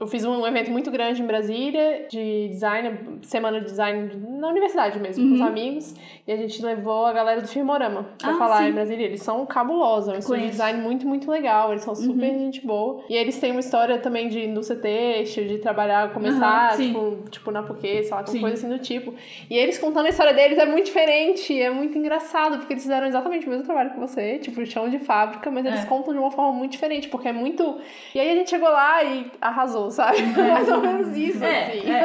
[0.00, 4.98] Eu fiz um evento muito grande em Brasília, de design, semana de design na universidade
[4.98, 5.94] mesmo, com os amigos.
[6.26, 8.68] E a gente levou a galera do Firmorama pra Ah, falar sim.
[8.68, 9.04] em Brasília.
[9.06, 11.70] Eles são cabulosos, é um estúdio de design muito, muito legal.
[11.70, 13.02] Eles são super gente boa.
[13.08, 16.88] E eles têm uma história também de indústria têxtil, de trabalhar, começar, sim.
[16.88, 19.14] tipo, tipo na Puquê, sei lá, com coisa assim do tipo.
[19.50, 23.06] E eles contando a história deles é muito diferente, é muito engraçado, porque eles fizeram
[23.06, 25.86] exatamente o mesmo trabalho que você, tipo, chão de fábrica, mas eles É.
[25.86, 27.78] contam de uma forma muito diferente, porque é muito.
[28.14, 30.18] E aí a gente chegou lá e arrasou, sabe?
[30.36, 31.90] Mais ou menos isso, É, assim.
[31.90, 31.98] é,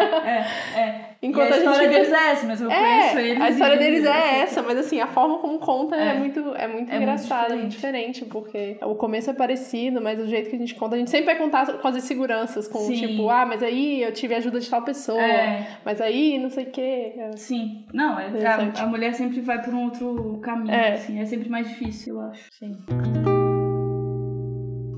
[0.76, 1.17] é, é.
[1.22, 3.42] Enquanto e a, a gente história vê- deles é essa, mas eu conheço eles.
[3.42, 6.14] a história deles é assim, essa, mas assim, a forma como conta é, É.
[6.14, 10.28] muito, é muito É engraçada, muito muito diferente, porque o começo é parecido, mas o
[10.28, 12.94] jeito que a gente conta, a gente sempre vai contar com as inseguranças, com Sim.
[13.08, 15.68] tipo, ah, mas aí eu tive a ajuda de tal pessoa, É.
[15.84, 17.14] mas aí não sei o quê.
[17.36, 17.86] Sim.
[17.94, 20.94] Não, é, a, a mulher sempre vai por um outro caminho, É.
[20.94, 21.20] assim.
[21.20, 22.44] É sempre mais difícil, eu acho.
[22.52, 22.78] Sim.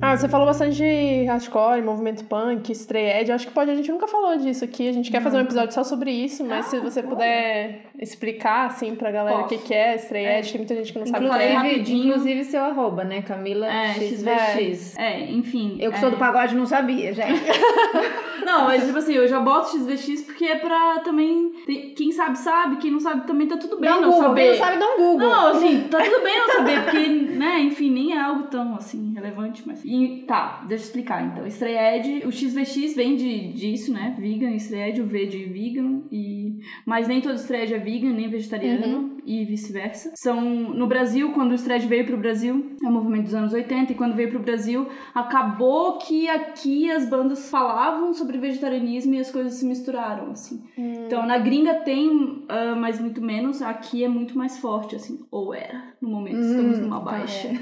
[0.09, 3.31] Ah, você falou bastante de hardcore, movimento punk, stray edge.
[3.31, 4.89] Acho que pode, a gente nunca falou disso aqui.
[4.89, 8.95] A gente quer fazer um episódio só sobre isso, mas se você puder explicar, assim,
[8.95, 10.39] pra galera o que, que é stray É.
[10.39, 11.77] edge, tem muita gente que não sabe o que Falei é.
[11.77, 13.21] Inclusive, seu arroba, né?
[13.21, 14.97] Camila É, XVX.
[14.97, 15.77] É, enfim.
[15.79, 15.99] Eu que é.
[15.99, 17.43] sou do pagode não sabia, gente.
[18.49, 21.51] Não, mas tipo assim, eu já boto XVX porque é pra também.
[21.95, 22.77] Quem sabe, sabe.
[22.77, 24.41] Quem não sabe também tá tudo bem Dá um não Google, saber.
[24.41, 25.29] quem não sabe dá um Google.
[25.29, 29.13] Não, assim, tá tudo bem não saber, porque, né, enfim, nem é algo tão, assim,
[29.13, 29.83] relevante, mas...
[29.83, 31.47] E, tá, deixa eu explicar, então.
[31.47, 36.03] Stray Edge, o XVX vem de, disso, né, vegan, Stray Edge, o V de vegan,
[36.11, 36.59] e...
[36.85, 40.11] Mas nem todo Stray Edge é vegan, nem vegetariano, e vice-versa.
[40.15, 43.91] São, no Brasil, quando o Edge veio pro Brasil, é o movimento dos anos 80,
[43.91, 49.29] e quando veio pro Brasil, acabou que aqui as bandas falavam sobre vegetarianismo e as
[49.29, 50.63] coisas se misturaram, assim.
[50.75, 53.61] Então, na gringa tem, ah, mas muito menos.
[53.61, 55.19] Aqui é muito mais forte, assim.
[55.29, 56.39] Ou era, no momento.
[56.39, 57.49] Estamos numa baixa.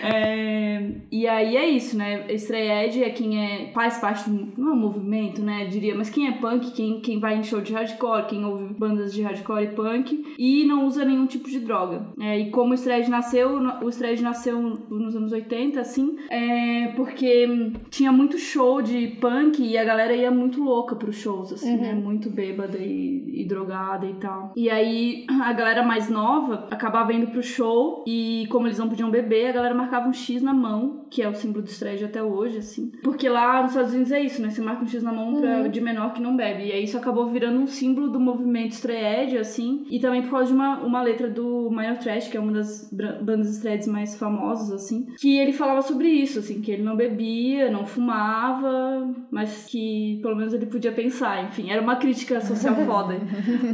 [0.00, 2.32] É, e aí é isso, né?
[2.34, 5.66] Stray Edge é quem é, faz parte do não é um movimento, né?
[5.66, 9.12] Diria, mas quem é punk, quem, quem vai em show de hardcore, quem ouve bandas
[9.12, 12.06] de hardcore e punk e não usa nenhum tipo de droga.
[12.20, 16.16] É, e como o Stray Edge nasceu, o Stray Edge nasceu nos anos 80, assim,
[16.30, 21.52] é porque tinha muito show de punk e a galera ia muito louca pros shows,
[21.52, 21.94] assim, né?
[21.94, 24.52] Muito bêbada e, e drogada e tal.
[24.56, 29.10] E aí a galera mais nova acabava indo pro show e como eles não podiam
[29.10, 32.04] beber, a galera marcava um X na mão, que é o símbolo do Stray Edge
[32.04, 32.92] até hoje, assim.
[33.02, 34.50] Porque lá nos Estados Unidos é isso, né?
[34.50, 36.66] Você marca um X na mão pra, de menor que não bebe.
[36.66, 39.04] E aí isso acabou virando um símbolo do movimento Stray
[39.40, 39.86] Assim.
[39.90, 42.90] E também por causa de uma, uma letra do Minor Trash, que é uma das
[43.22, 45.06] bandas Edge mais famosas, assim.
[45.18, 46.60] Que ele falava sobre isso, assim.
[46.60, 51.44] Que ele não bebia, não fumava, mas que pelo menos ele podia pensar.
[51.44, 53.16] Enfim, era uma crítica social foda.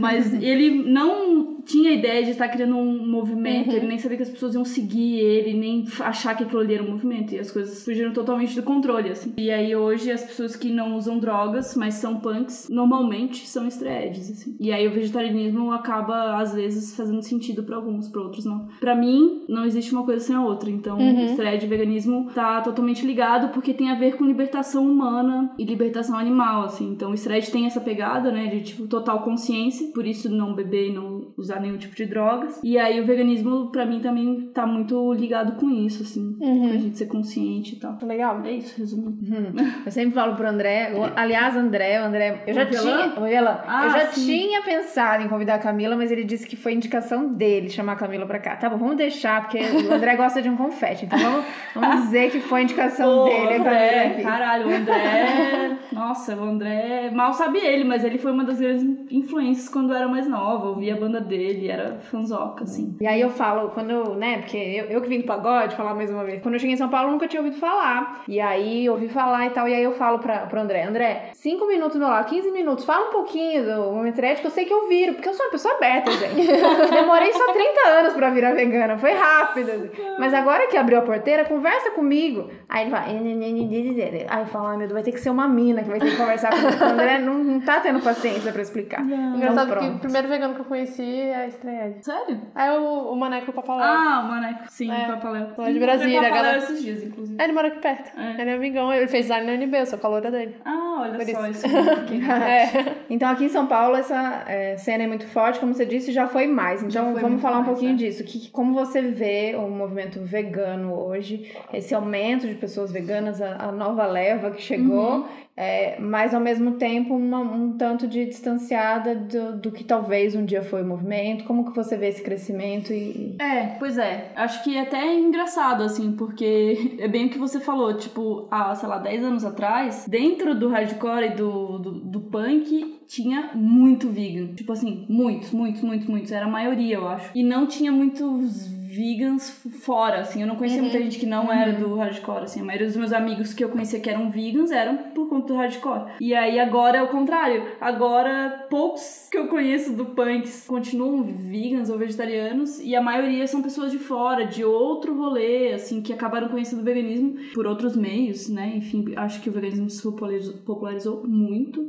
[0.00, 4.30] Mas ele não tinha ideia de estar criando um movimento, ele nem sabia que as
[4.30, 7.34] pessoas iam seguir ele, nem achar que aquilo ali era um movimento.
[7.34, 9.32] E as coisas fugiram totalmente do controle, assim.
[9.36, 14.30] E aí hoje as pessoas que não usam drogas, mas são punks, normalmente são estreedes,
[14.30, 14.56] assim.
[14.60, 18.66] E aí o vegetarianismo veganismo acaba, às vezes, fazendo sentido pra alguns, pra outros não.
[18.80, 20.70] Pra mim, não existe uma coisa sem a outra.
[20.70, 21.32] Então, Uhum.
[21.32, 26.18] o thread veganismo tá totalmente ligado porque tem a ver com libertação humana e libertação
[26.18, 26.90] animal, assim.
[26.90, 29.88] Então, o thread tem essa pegada, né, de, tipo, total consciência.
[29.92, 32.60] Por isso, não beber e não usar nenhum tipo de drogas.
[32.62, 36.36] E aí, o veganismo, pra mim, também tá muito ligado com isso, assim.
[36.40, 36.68] Uhum.
[36.68, 37.98] Pra gente ser consciente e tal.
[38.02, 38.40] Legal.
[38.44, 39.24] É isso, resumindo.
[39.84, 42.82] Eu sempre falo pro André, eu- aliás, André, o André, eu já O Velan?
[43.10, 44.26] tinha, Velan, Ah, eu já sim.
[44.26, 47.96] tinha pensado em convidar a Camila, mas ele disse que foi indicação dele chamar a
[47.96, 48.56] Camila pra cá.
[48.56, 51.44] Tá bom, vamos deixar, porque o André gosta de um confete, então vamos,
[51.74, 54.22] vamos dizer que foi indicação Pô, dele, André, aqui.
[54.22, 55.76] caralho, o André.
[55.92, 57.10] Nossa, o André.
[57.12, 60.68] Mal sabe ele, mas ele foi uma das grandes influências quando eu era mais nova.
[60.68, 62.96] Eu via a banda dele, era fanzoca, assim.
[63.00, 65.94] E aí eu falo, quando, eu, né, porque eu, eu que vim do pagode, falar
[65.94, 66.42] mais uma vez.
[66.42, 68.22] Quando eu cheguei em São Paulo, eu nunca tinha ouvido falar.
[68.28, 71.66] E aí, ouvi falar e tal, e aí eu falo pra, pro André, André, 5
[71.66, 74.88] minutos no lado, 15 minutos, fala um pouquinho do momento ético, eu sei que eu
[74.88, 76.46] viro, porque eu sou uma pessoa aberta, gente.
[76.90, 79.70] Demorei só 30 anos pra virar vegana, foi rápido.
[79.70, 79.90] assim.
[80.18, 82.48] Mas agora que abriu a porteira, conversa comigo.
[82.68, 85.82] Aí ele fala, aí eu falo, ai meu Deus, vai ter que ser uma mina
[85.82, 86.82] que vai ter que conversar comigo.
[86.84, 89.02] O André não, não tá tendo paciência pra explicar.
[89.02, 90.00] Engraçado Então, que o pronto.
[90.00, 91.96] primeiro vegano que eu conheci a Estreia.
[92.00, 92.40] Sério?
[92.54, 93.84] É o, o Maneco Papaléu.
[93.86, 94.64] Ah, o Maneco.
[94.68, 95.48] Sim, É, Papaléu.
[95.56, 96.58] lá de Brasília, Papaléu galera.
[96.58, 97.40] esses dias, inclusive.
[97.40, 98.18] É, ele mora aqui perto.
[98.18, 98.40] É.
[98.40, 98.92] Ele é amigão.
[98.92, 100.56] Ele fez design na UNB, eu sou caloura dele.
[100.64, 101.66] Ah, olha Por só isso.
[101.66, 101.76] isso.
[102.44, 102.94] É.
[103.10, 106.26] Então aqui em São Paulo essa é, cena é muito forte, como você disse, já
[106.26, 106.82] foi mais.
[106.82, 107.96] Então foi vamos falar um mais, pouquinho é.
[107.96, 108.24] disso.
[108.24, 113.72] Que, como você vê o movimento vegano hoje, esse aumento de pessoas veganas, a, a
[113.72, 115.24] nova leva que chegou, Uhum.
[115.56, 120.44] É, mas ao mesmo tempo uma- um tanto de distanciada do, do que talvez um
[120.44, 121.44] dia foi o movimento.
[121.44, 124.32] Como que você vê esse crescimento e É, pois é.
[124.34, 128.74] Acho que é até engraçado, assim, porque é bem o que você falou, tipo, há,
[128.74, 134.08] sei lá, 10 anos atrás, dentro do hardcore e do, do, do punk, tinha muito
[134.08, 134.54] vegan.
[134.54, 136.32] Tipo assim, muitos, muitos, muitos, muitos.
[136.32, 137.30] Era a maioria, eu acho.
[137.34, 140.42] E não tinha muitos vegans fora, assim.
[140.42, 142.60] Eu não conhecia muita gente que não era do hardcore, assim.
[142.60, 145.56] A maioria dos meus amigos que eu conhecia que eram vegans eram por conta do
[145.56, 146.12] hardcore.
[146.20, 147.64] E aí agora é o contrário.
[147.80, 153.62] Agora, poucos que eu conheço do punks continuam vegans ou vegetarianos e a maioria são
[153.62, 158.48] pessoas de fora, de outro rolê, assim, que acabaram conhecendo o veganismo por outros meios,
[158.48, 158.72] né?
[158.76, 161.88] Enfim, acho que o veganismo se popularizou, popularizou muito.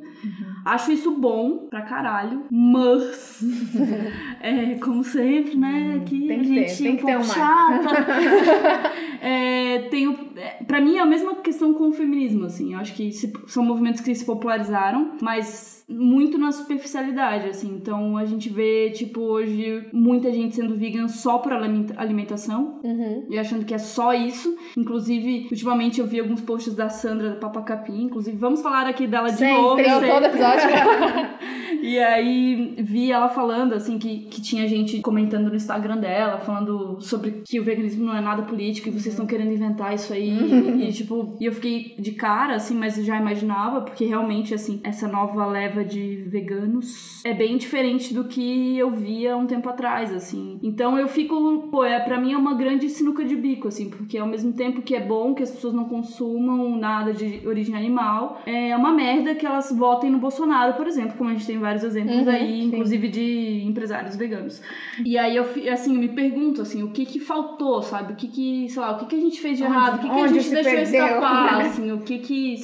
[0.64, 3.44] Acho isso bom pra caralho, mas
[4.42, 6.00] é, como sempre, né?
[6.02, 8.92] Aqui Tem a que ter, gente tem que ter um chata.
[9.22, 12.74] é, tem o, é, pra mim é a mesma questão com o feminismo, assim.
[12.74, 17.70] Eu acho que se- são movimentos que se popularizaram, mas muito na superficialidade, assim.
[17.80, 23.28] Então a gente vê, tipo, hoje muita gente sendo vegan só por alimenta- alimentação Uhum.
[23.30, 24.56] e achando que é só isso.
[24.78, 28.04] Inclusive, ultimamente eu vi alguns posts da Sandra da Papacapim.
[28.04, 29.80] Inclusive, vamos falar aqui dela de Sempre, novo.
[29.80, 30.10] Eu sempre.
[30.10, 30.66] todo episódio.
[31.86, 36.98] E aí vi ela falando assim que, que tinha gente comentando no Instagram dela, falando
[37.00, 40.36] sobre que o veganismo não é nada político e vocês estão querendo inventar isso aí.
[40.76, 45.08] E, tipo, e eu fiquei de cara, assim, mas já imaginava, porque realmente, assim, essa
[45.08, 50.60] nova leva de veganos é bem diferente do que eu via um tempo atrás, assim.
[50.62, 54.18] Então eu fico, pô, é, pra mim é uma grande sinuca de bico, assim, porque
[54.18, 58.42] ao mesmo tempo que é bom que as pessoas não consumam nada de origem animal,
[58.46, 61.75] é uma merda que elas votem no Bolsonaro, por exemplo, como a gente tem vários
[61.84, 62.68] exemplos Uhum, aí, sim.
[62.68, 64.62] inclusive de empresários veganos.
[65.04, 68.14] E aí eu, assim, eu me pergunto, assim, o que que faltou, sabe?
[68.14, 69.96] O que que, sei lá, o que que a gente fez de Onde- errado?
[69.96, 70.84] O que que a gente deixou perdeu?
[71.06, 72.56] escapar, assim, o que que...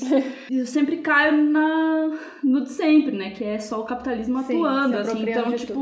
[0.49, 2.11] eu sempre caio na,
[2.43, 3.31] no de sempre, né?
[3.31, 5.29] Que é só o capitalismo Sim, atuando, assim.
[5.29, 5.79] Então, tipo,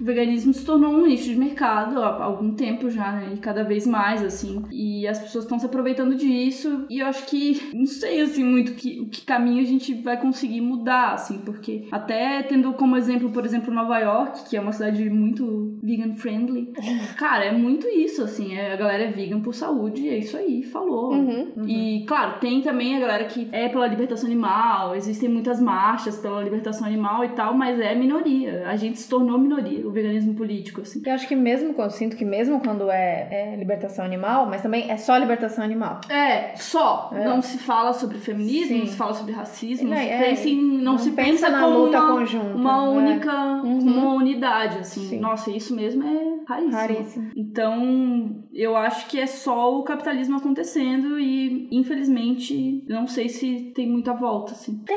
[0.00, 3.32] o veganismo se tornou um nicho de mercado há algum tempo já, né?
[3.34, 4.62] E cada vez mais, assim.
[4.70, 6.86] E as pessoas estão se aproveitando disso.
[6.90, 10.20] E eu acho que, não sei, assim, muito que, o que caminho a gente vai
[10.20, 11.38] conseguir mudar, assim.
[11.38, 16.12] Porque até tendo como exemplo, por exemplo, Nova York, que é uma cidade muito vegan
[16.14, 16.72] friendly.
[17.16, 18.54] Cara, é muito isso, assim.
[18.54, 21.12] é- a galera é vegan por saúde, é isso aí, falou.
[21.12, 21.66] Uhum.
[21.66, 26.42] E, claro, tem também a galera que é pela libertação animal, existem muitas marchas pela
[26.42, 28.64] libertação animal e tal, mas é minoria.
[28.66, 31.02] A gente se tornou minoria, o veganismo político, assim.
[31.04, 34.62] Eu acho que mesmo quando eu sinto que mesmo quando é, é libertação animal, mas
[34.62, 36.00] também é só libertação animal.
[36.08, 37.10] É, só.
[37.14, 37.24] É.
[37.24, 38.78] Não se fala sobre feminismo, Sim.
[38.80, 41.50] não se fala sobre racismo, não, se é, pensa em, não, não se pensa pensa,
[41.50, 42.88] na como luta uma, conjunta, uma é.
[42.88, 43.78] única, Uhum.
[43.80, 45.08] uma unidade, assim.
[45.08, 45.20] Sim.
[45.20, 46.72] Nossa, isso mesmo é raríssimo.
[46.76, 47.30] Raríssimo.
[47.36, 53.86] Então, eu acho que é só o capitalismo acontecendo e, infelizmente, não sei se tem
[53.88, 54.80] muita volta, assim.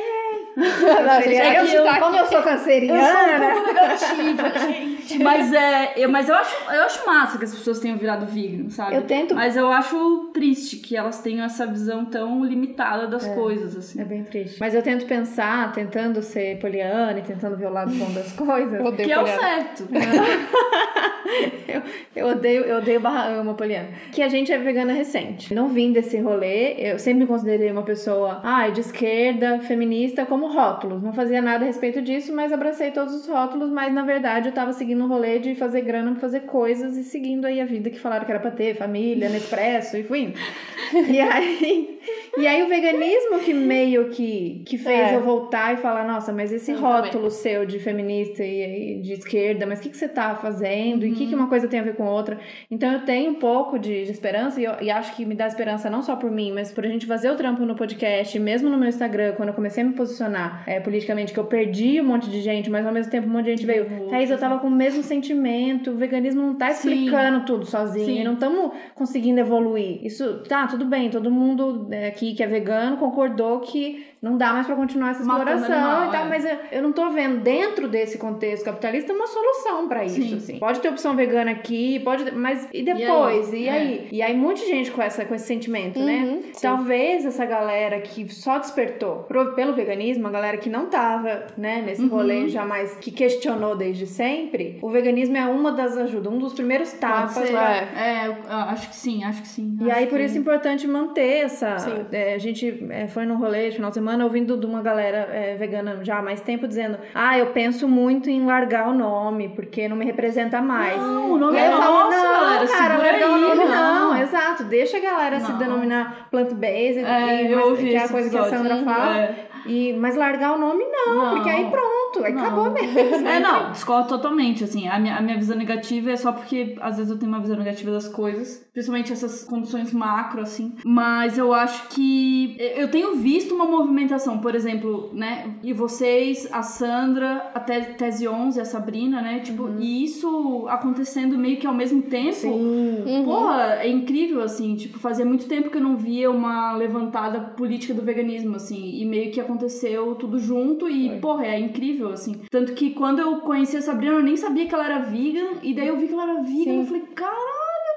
[0.56, 3.74] Não, gente, Seria- é eu, que eu- como eu sou canceriana, Eu sou um pouco
[3.74, 5.20] negativa, gente.
[5.22, 5.94] Mas é.
[5.98, 8.96] Eu, mas eu acho, eu acho massa que as pessoas tenham virado vegan, sabe?
[8.96, 13.76] Eu tento- Mas eu acho triste que elas tenham essa visão tão limitada das coisas,
[13.76, 14.00] assim.
[14.00, 14.58] É bem triste.
[14.58, 18.80] Mas eu tento pensar, tentando ser poliana e tentando ver o lado bom das coisas.
[18.80, 19.42] Eu odeio Que é o poliana.
[19.42, 19.88] certo.
[21.68, 21.82] eu,
[22.16, 23.90] eu odeio, eu odeio barra ama poliana.
[24.12, 25.54] Que a gente é vegana recente.
[25.54, 26.74] Não vim desse rolê.
[26.78, 31.02] Eu sempre me considerei uma pessoa, ai, de esquerda, feminista, como rótulos.
[31.02, 33.70] Não fazia nada a respeito disso, mas abracei todos os rótulos.
[33.72, 37.04] Mas na verdade eu tava seguindo um rolê de fazer grana pra fazer coisas e
[37.04, 40.40] seguindo aí a vida que falaram que era pra ter, família, Nespresso e fui indo.
[41.10, 41.95] E aí.
[42.38, 45.16] E aí o veganismo que meio que, que fez É.
[45.16, 49.14] eu voltar e falar, nossa, mas esse Eu rótulo seu de feminista e, e de
[49.14, 51.06] esquerda, mas o que, que você tá fazendo?
[51.06, 52.38] E o que, que uma coisa tem a ver com outra?
[52.70, 55.48] Então eu tenho um pouco de, de esperança e, eu- e acho que me dá
[55.48, 58.70] esperança não só por mim, mas por a gente fazer o trampo no podcast, mesmo
[58.70, 62.06] no meu Instagram, quando eu comecei a me posicionar é, politicamente, que eu perdi um
[62.06, 63.86] monte de gente, mas ao mesmo tempo um monte de gente veio.
[63.86, 64.08] Uhum.
[64.10, 66.90] Thaís, eu tava com o mesmo sentimento, o veganismo não tá Sim.
[66.92, 68.24] explicando tudo sozinho, Sim.
[68.24, 70.06] não estamos conseguindo evoluir.
[70.06, 74.54] Isso, tá, tudo bem, todo mundo é, aqui que é vegano concordou que não dá
[74.54, 76.30] mais pra continuar essa exploração animal, e tal, é.
[76.30, 80.38] mas eu, eu não tô vendo dentro desse contexto capitalista uma solução pra isso, Sim.
[80.38, 80.60] assim.
[80.60, 83.54] Pode ter opção vegana aqui, pode, mas e depois?
[83.54, 83.70] E aí?
[83.70, 84.08] aí?
[84.12, 86.24] E aí, muita gente com, essa, com esse sentimento, né?
[86.24, 86.60] Uhum, sim.
[86.62, 91.84] Talvez essa galera que só despertou pro- pelo veganismo, a galera que não tava, né,
[91.86, 96.54] nesse rolê jamais, que questionou desde sempre, o veganismo é uma das ajudas, um dos
[96.54, 97.52] primeiros Pode tapas ser.
[97.52, 99.78] pra É, eu acho que sim, acho que sim.
[99.82, 101.78] e aí, por que- isso é importante manter essa.
[101.86, 102.06] Sim.
[102.12, 105.30] é, a gente é, foi num rolê de final de semana ouvindo de uma galera
[105.32, 109.50] é, vegana já há mais tempo dizendo: Ah, eu penso muito em largar o nome,
[109.50, 110.98] porque não me representa mais.
[111.02, 112.68] Não, o nome E é eu falo, nosso, não, galera.
[112.68, 114.14] cara, largar o nome não.
[114.14, 114.22] não.
[114.22, 114.64] exato.
[114.66, 115.58] Deixa a galera se Não.
[115.58, 118.44] denominar plant-based, É, que é a coisa que a.
[118.46, 119.18] Sandra fala.
[119.18, 119.36] É.
[119.66, 121.34] E, mas largar o nome não, Não.
[121.36, 122.42] porque aí pronto, aí Não.
[122.44, 123.28] acabou mesmo.
[123.28, 126.98] É, não, discordo totalmente, assim, a minha, a minha visão negativa é só porque às
[126.98, 131.54] vezes eu tenho uma visão negativa das coisas, principalmente essas condições macro, assim, mas eu
[131.54, 137.60] acho que eu tenho visto uma movimentação, por exemplo, né, e vocês, a Sandra, a
[137.60, 142.26] Te- Tese 11, a Sabrina, né, tipo, e isso acontecendo meio que ao mesmo tempo,
[142.46, 143.24] Uhum.
[143.26, 147.94] Porra, é incrível, assim, tipo, fazia muito tempo que eu não via uma levantada política
[147.94, 152.42] do veganismo, assim, e meio que aconteceu tudo junto e, porra, é incrível, assim.
[152.50, 155.74] Tanto que quando eu conheci a Sabrina, eu nem sabia que ela era vegan, e
[155.74, 156.80] daí eu vi que ela era vegan, Sim.
[156.80, 157.46] eu falei, caralho,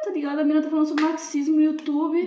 [0.05, 0.39] tá ligado?
[0.39, 2.19] A menina tá falando sobre marxismo no YouTube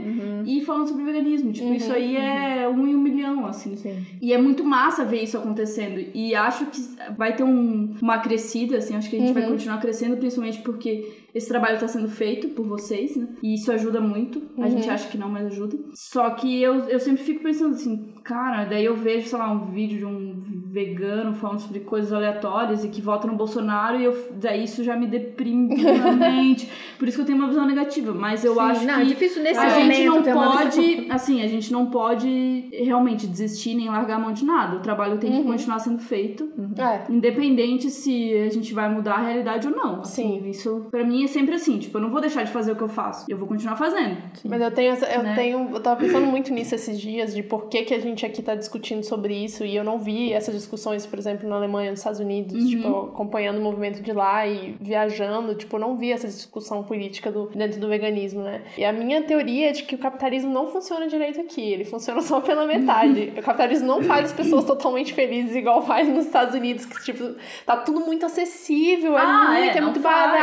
[0.45, 1.51] e falando sobre veganismo.
[1.51, 3.75] Tipo, isso aí é um em um milhão, assim.
[3.77, 4.05] Sim.
[4.21, 5.99] E é muito massa ver isso acontecendo.
[6.13, 6.79] E acho que
[7.17, 8.95] vai ter um- uma crescida, assim.
[8.95, 12.65] Acho que a gente vai continuar crescendo, principalmente porque esse trabalho está sendo feito por
[12.67, 13.27] vocês, né?
[13.41, 14.41] E isso ajuda muito.
[14.57, 15.77] A gente acha que não, mas ajuda.
[15.93, 19.71] Só que eu, eu sempre fico pensando assim, cara, daí eu vejo, sei lá, um
[19.71, 20.41] vídeo de um
[20.71, 24.95] vegano falando sobre coisas aleatórias e que vota no Bolsonaro e eu, daí isso já
[24.95, 26.69] me deprime profundamente.
[26.97, 28.13] Por isso que eu tenho uma visão negativa.
[28.13, 31.41] Mas eu Sim, acho não, que é difícil nesse a momento gente não pode, assim,
[31.41, 34.77] a gente não pode realmente desistir nem largar a mão de nada.
[34.77, 37.11] O trabalho tem que continuar sendo feito, É.
[37.11, 40.01] independente se a gente vai mudar a realidade ou não.
[40.01, 40.49] Assim, Sim.
[40.49, 42.81] Isso pra mim é sempre assim, tipo, eu não vou deixar de fazer o que
[42.83, 43.25] eu faço.
[43.29, 44.17] Eu vou continuar fazendo.
[44.45, 45.35] Mas eu tenho essa, eu Né?
[45.35, 48.41] tenho, eu tava pensando muito nisso esses dias, de por que, que a gente aqui
[48.41, 51.99] tá discutindo sobre isso, e eu não vi essas discussões, por exemplo, na Alemanha, nos
[51.99, 56.83] Estados Unidos, tipo, acompanhando o movimento de lá e viajando, tipo, não vi essa discussão
[56.83, 58.61] política do, dentro do veganismo, né?
[58.77, 62.21] E a minha teoria é de que o capitalismo não funciona direito aqui, ele funciona
[62.21, 63.33] só pela metade.
[63.37, 67.35] o capitalismo não faz as pessoas totalmente felizes igual faz nos Estados Unidos, que, tipo,
[67.65, 70.40] tá tudo muito acessível, é Ah, muito, é, é, muito barato.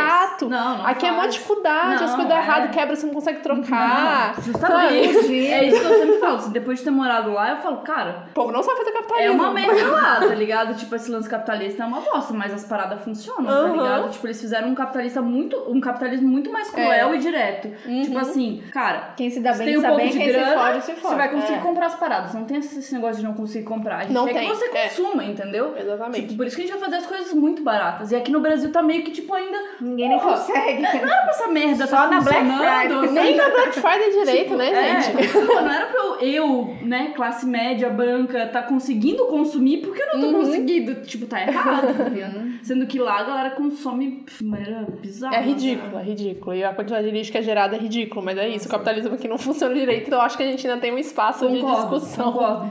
[0.49, 1.35] Não, não aqui é uma faz.
[1.35, 2.41] dificuldade, as Não, coisas dão é.
[2.41, 4.35] errado, quebra, você não consegue trocar.
[4.41, 5.47] Justamente.
[5.49, 6.37] É isso que eu sempre falo.
[6.37, 9.29] assim, Depois de ter morado lá, eu falo, cara, O povo não sabe fazer capitalismo.
[9.29, 10.75] É uma merda lá, tá ligado?
[10.75, 13.73] Tipo, esse lance capitalista é uma bosta, mas as paradas funcionam, tá Aham.
[13.73, 14.11] ligado?
[14.11, 17.69] Tipo, eles fizeram um capitalista muito, um capitalismo muito mais cruel e direto.
[18.05, 20.19] Tipo assim, cara, Quem se dá você bem tem se um dá pouco bem, de
[20.19, 21.15] quem grana, se fode, se você fode.
[21.17, 21.63] vai conseguir É.
[21.63, 22.35] comprar as paradas.
[22.35, 23.97] Não tem esse negócio de não conseguir comprar.
[23.99, 24.89] A gente Não quer tem, que você é.
[24.89, 25.75] consuma, entendeu?
[25.77, 26.23] Exatamente.
[26.27, 28.13] Tipo, por isso que a gente vai fazer as coisas muito baratas.
[28.13, 29.59] E aqui no Brasil tá meio que, tipo, ainda...
[29.81, 30.83] Ninguém nem Porra, consegue.
[30.83, 33.11] Não era pra essa merda Só tá na Black Friday.
[33.13, 35.29] Nem na Black Friday direito, Tipo, né, é, gente?
[35.33, 40.07] pô, não era pra eu, eu, né, classe média, branca, tá conseguindo consumir, porque eu
[40.15, 40.45] não tô Uhum.
[40.45, 40.95] conseguindo.
[41.03, 42.48] Tipo, tá errado, tá ligado?
[42.63, 45.37] Sendo que lá a galera consome de maneira bizarra.
[45.37, 46.55] É ridículo, é ridículo.
[46.57, 48.67] E a quantidade de lixo que é gerada é ridículo, mas é isso.
[48.67, 50.99] O capitalismo aqui não funciona direito, então eu acho que a gente ainda tem um
[50.99, 52.33] espaço Concordo, de discussão.
[52.33, 52.71] concordo.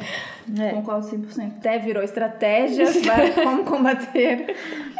[0.59, 0.69] É.
[0.71, 1.57] Concordo 100%.
[1.57, 4.55] Até virou estratégias para como combater.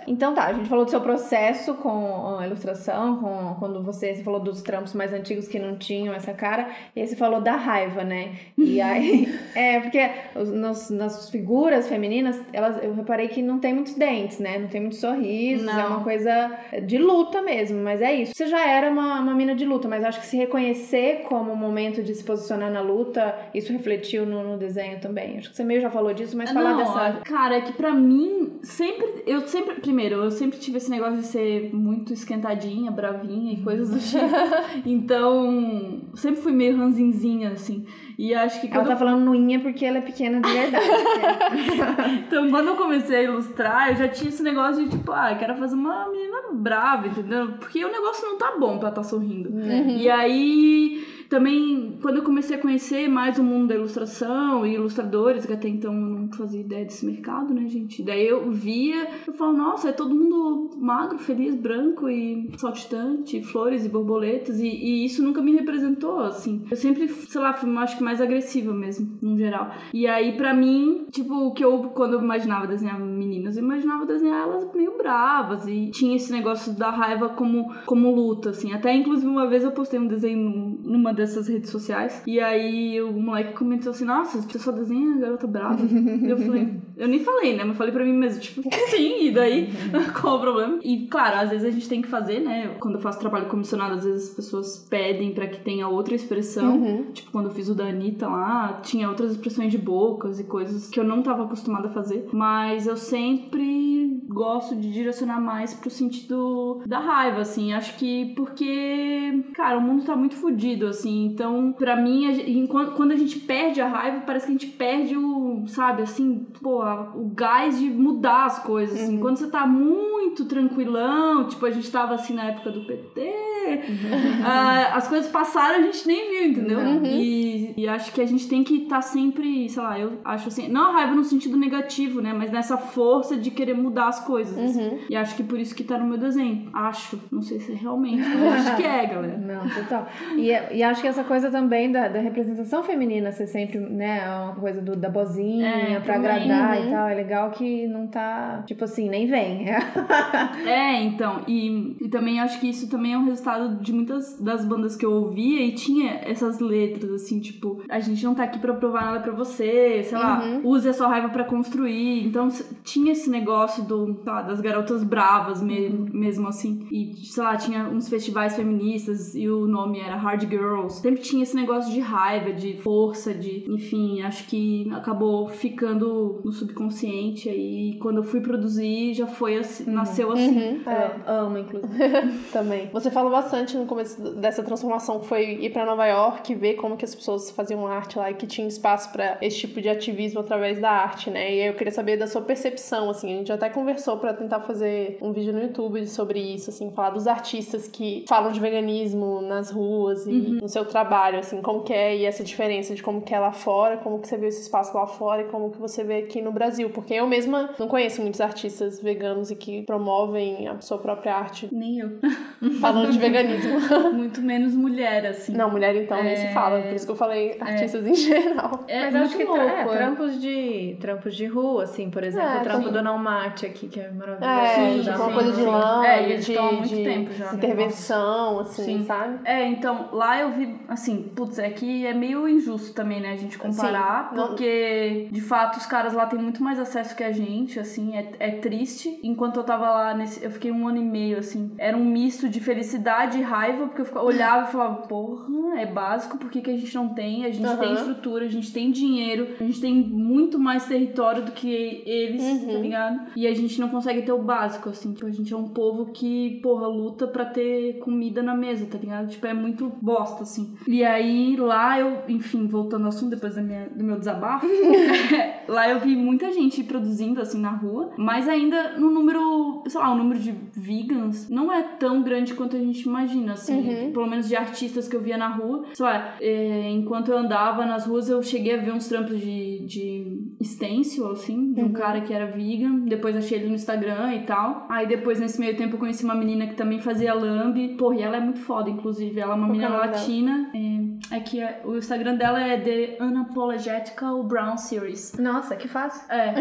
[0.06, 4.24] Então tá, a gente falou do seu processo com a ilustração, com quando você, você
[4.24, 7.56] falou dos trampos mais antigos que não tinham essa cara, e aí você falou da
[7.58, 8.32] raiva, né?
[8.58, 13.74] E aí, é, porque os- nos- nas figuras femininas, elas, eu reparei que não tem
[13.74, 14.58] muitos dentes, né?
[14.58, 15.80] Não tem tem muitos sorrisos, não.
[15.80, 16.52] é uma coisa
[16.86, 18.34] de luta mesmo, mas é isso.
[18.36, 21.56] Você já era uma, uma mina de luta, mas acho que se reconhecer como um
[21.56, 25.40] momento de se posicionar na luta, isso refletiu no, no desenho também.
[25.40, 27.22] Acho que você meio já falou disso, mas falar não, dessa.
[27.24, 29.24] Cara, é que pra mim, sempre.
[29.26, 29.76] Eu sempre.
[29.76, 34.88] Primeiro, eu sempre tive esse negócio de ser muito esquentadinha, bravinha e coisas do tipo.
[34.88, 37.86] então, sempre fui meio ranzinzinha, assim.
[38.18, 38.68] E acho que.
[38.74, 40.86] Ela tá falando noinha porque ela é pequena de verdade.
[42.26, 45.56] então, quando eu comecei a ilustrar, eu já tinha esse negócio de tipo, ah, quero
[45.56, 47.54] fazer uma menina brava, entendeu?
[47.60, 49.50] Porque o negócio não tá bom pra estar tá sorrindo.
[49.50, 49.98] Uhum.
[49.98, 55.46] E aí também, quando eu comecei a conhecer mais o mundo da ilustração e ilustradores,
[55.46, 58.04] que até então eu não fazia ideia desse mercado, né, gente?
[58.04, 63.86] Daí eu via, eu falava, nossa, é todo mundo magro, feliz, branco e saltitante, flores
[63.86, 66.64] e borboletas, e, e isso nunca me representou, assim.
[66.70, 69.72] Eu sempre, sei lá, fui, acho que mais agressiva mesmo, no geral.
[69.94, 74.06] E aí, pra mim, tipo, o que eu, quando eu imaginava desenhar meninas, eu imaginava
[74.06, 78.72] desenhar elas meio bravas, e tinha esse negócio da raiva como, como luta, assim.
[78.74, 82.22] Até, inclusive, uma vez eu postei um desenho numa dessas redes sociais.
[82.26, 85.84] E aí o moleque comentou assim: Nossa, você só desenha garota brava.
[85.84, 87.64] e eu falei: Eu nem falei, né?
[87.64, 89.70] Mas falei pra mim mesmo, tipo, sim, e daí?
[90.20, 90.80] Qual o problema?
[90.84, 92.76] E claro, às vezes a gente tem que fazer, né?
[92.80, 96.78] Quando eu faço trabalho comissionado, às vezes as pessoas pedem para que tenha outra expressão.
[96.78, 97.12] Uhum.
[97.12, 100.90] Tipo, quando eu fiz o da Anitta lá, tinha outras expressões de bocas e coisas
[100.90, 102.28] que eu não tava acostumada a fazer.
[102.32, 107.74] Mas eu sempre gosto de direcionar mais pro sentido da raiva, assim.
[107.74, 111.26] Acho que porque, cara, o mundo tá muito fodido, assim assim.
[111.26, 115.64] Então, para mim, quando a gente perde a raiva, parece que a gente perde o,
[115.68, 116.84] sabe, assim, pô,
[117.16, 119.16] o gás de mudar as coisas, assim.
[119.16, 119.22] Uhum.
[119.22, 124.42] Quando você tá muito tranquilão, tipo, a gente tava assim na época do PT, uhum.
[124.44, 126.80] uh, as coisas passaram a gente nem viu, entendeu?
[126.80, 127.06] Uhum.
[127.06, 130.50] E, e, acho que a gente tem que estar tá sempre, sei lá, eu acho
[130.50, 134.20] assim, não a raiva no sentido negativo, né, mas nessa força de querer mudar as
[134.20, 134.58] coisas.
[134.58, 135.00] Assim.
[135.10, 136.70] E acho que por isso que tá no meu desenho.
[136.74, 139.38] Acho, não sei se é realmente, mas acho que é, galera.
[139.38, 140.08] Não, total.
[140.36, 144.30] E, e acho que essa coisa também da, da representação feminina ser sempre, né, é
[144.30, 146.88] uma coisa do, da bozinha é, pra também, agradar uhum.
[146.88, 147.08] e tal.
[147.08, 149.68] É legal que não tá, tipo assim, nem vem.
[150.66, 151.42] é, então.
[151.48, 155.06] E, e também acho que isso também é um resultado de muitas das bandas que
[155.06, 159.06] eu ouvia e tinha essas letras, assim, tipo, a gente não tá aqui pra provar
[159.06, 160.62] nada pra você, sei lá, uhum.
[160.68, 162.26] use a sua raiva pra construir.
[162.26, 162.48] Então
[162.84, 166.10] tinha esse negócio do, lá, das garotas bravas mesmo, uhum.
[166.14, 166.88] mesmo assim.
[166.92, 170.46] E, sei lá, tinha uns festivais feministas e o nome era Hard
[170.88, 171.02] Girls.
[171.02, 173.66] Sempre tinha esse negócio de raiva, de força, de.
[173.70, 177.50] Enfim, acho que acabou ficando no subconsciente.
[177.50, 179.94] Aí quando eu fui produzir, já foi assim, uhum.
[179.94, 180.58] nasceu assim.
[180.58, 180.82] Uhum.
[180.90, 181.94] É, amo, inclusive.
[182.52, 182.90] Também.
[182.92, 186.98] Você falou bastante no começo dessa transformação que foi ir para Nova York, ver como
[186.98, 190.40] que as pessoas faziam arte lá e que tinha espaço para esse tipo de ativismo
[190.40, 191.54] através da arte, né?
[191.54, 193.34] E aí eu queria saber da sua percepção, assim.
[193.34, 197.12] A gente até conversou para tentar fazer um vídeo no YouTube sobre isso, assim, falar
[197.12, 200.60] dos artistas que falam de veganismo nas ruas e uhum.
[200.62, 203.52] no seu trabalho, assim, como que é e essa diferença de como que é lá
[203.52, 206.42] fora, como que você vê esse espaço lá fora e como que você vê aqui
[206.42, 206.90] no Brasil.
[206.92, 211.68] Porque eu mesma não conheço muitos artistas veganos e que promovem a sua própria arte.
[211.72, 212.20] Nem eu.
[212.80, 213.80] Falando de veganismo.
[214.14, 215.54] Muito menos mulher, assim.
[215.54, 216.24] Não, mulher então é...
[216.24, 216.82] nem se fala.
[216.82, 217.64] Por isso que eu falei é.
[217.64, 218.10] artistas é.
[218.10, 218.84] em geral.
[218.88, 222.48] É, Mas acho que louco, é, trampos, de, trampos de rua, assim, por exemplo.
[222.48, 225.10] É, o trampo do Não Mate aqui, que é maravilhoso.
[225.10, 226.54] É, tipo, uma coisa de lã, é, de,
[226.88, 229.06] de intervenção, assim, sim.
[229.06, 229.40] sabe?
[229.44, 233.36] É, então, lá eu vi, assim, putz, é que é meio injusto também, né, a
[233.36, 237.32] gente comparar, Sim, porque de fato os caras lá têm muito mais acesso que a
[237.32, 239.20] gente, assim, é, é triste.
[239.24, 242.50] Enquanto eu tava lá, nesse, eu fiquei um ano e meio, assim, era um misto
[242.50, 246.62] de felicidade e raiva, porque eu ficava, olhava e falava, porra, é básico, por que,
[246.62, 247.46] que a gente não tem?
[247.46, 247.78] A gente uhum.
[247.78, 252.42] tem estrutura, a gente tem dinheiro, a gente tem muito mais território do que eles,
[252.42, 252.74] tá uhum.
[252.74, 253.28] tá ligado?
[253.36, 256.08] E a gente não consegue ter o básico, assim, tipo, a gente é um povo
[256.08, 259.28] que, porra, luta pra ter comida na mesa, tá ligado?
[259.28, 260.57] Tipo, é muito bosta, assim.
[260.88, 264.66] E aí lá eu, enfim, voltando ao assunto depois da minha, do meu desabafo,
[265.68, 270.12] lá eu vi muita gente produzindo assim na rua, mas ainda no número, sei lá,
[270.12, 274.12] o número de vegans não é tão grande quanto a gente imagina, assim, uhum.
[274.12, 275.86] pelo menos de artistas que eu via na rua.
[275.94, 279.86] Sei lá, é, enquanto eu andava nas ruas, eu cheguei a ver uns trampos de,
[279.86, 281.94] de stencil, assim, de um uhum.
[281.94, 284.86] cara que era vegan, depois achei ele no Instagram e tal.
[284.90, 287.96] Aí depois, nesse meio tempo, eu conheci uma menina que também fazia lambe.
[287.96, 289.40] Porra, e ela é muito foda, inclusive.
[289.40, 290.72] Ela é uma menina latina.
[290.74, 295.38] É, é que é, o Instagram dela é The Unapologetical Brown Series.
[295.38, 296.22] Nossa, que fácil.
[296.32, 296.54] É.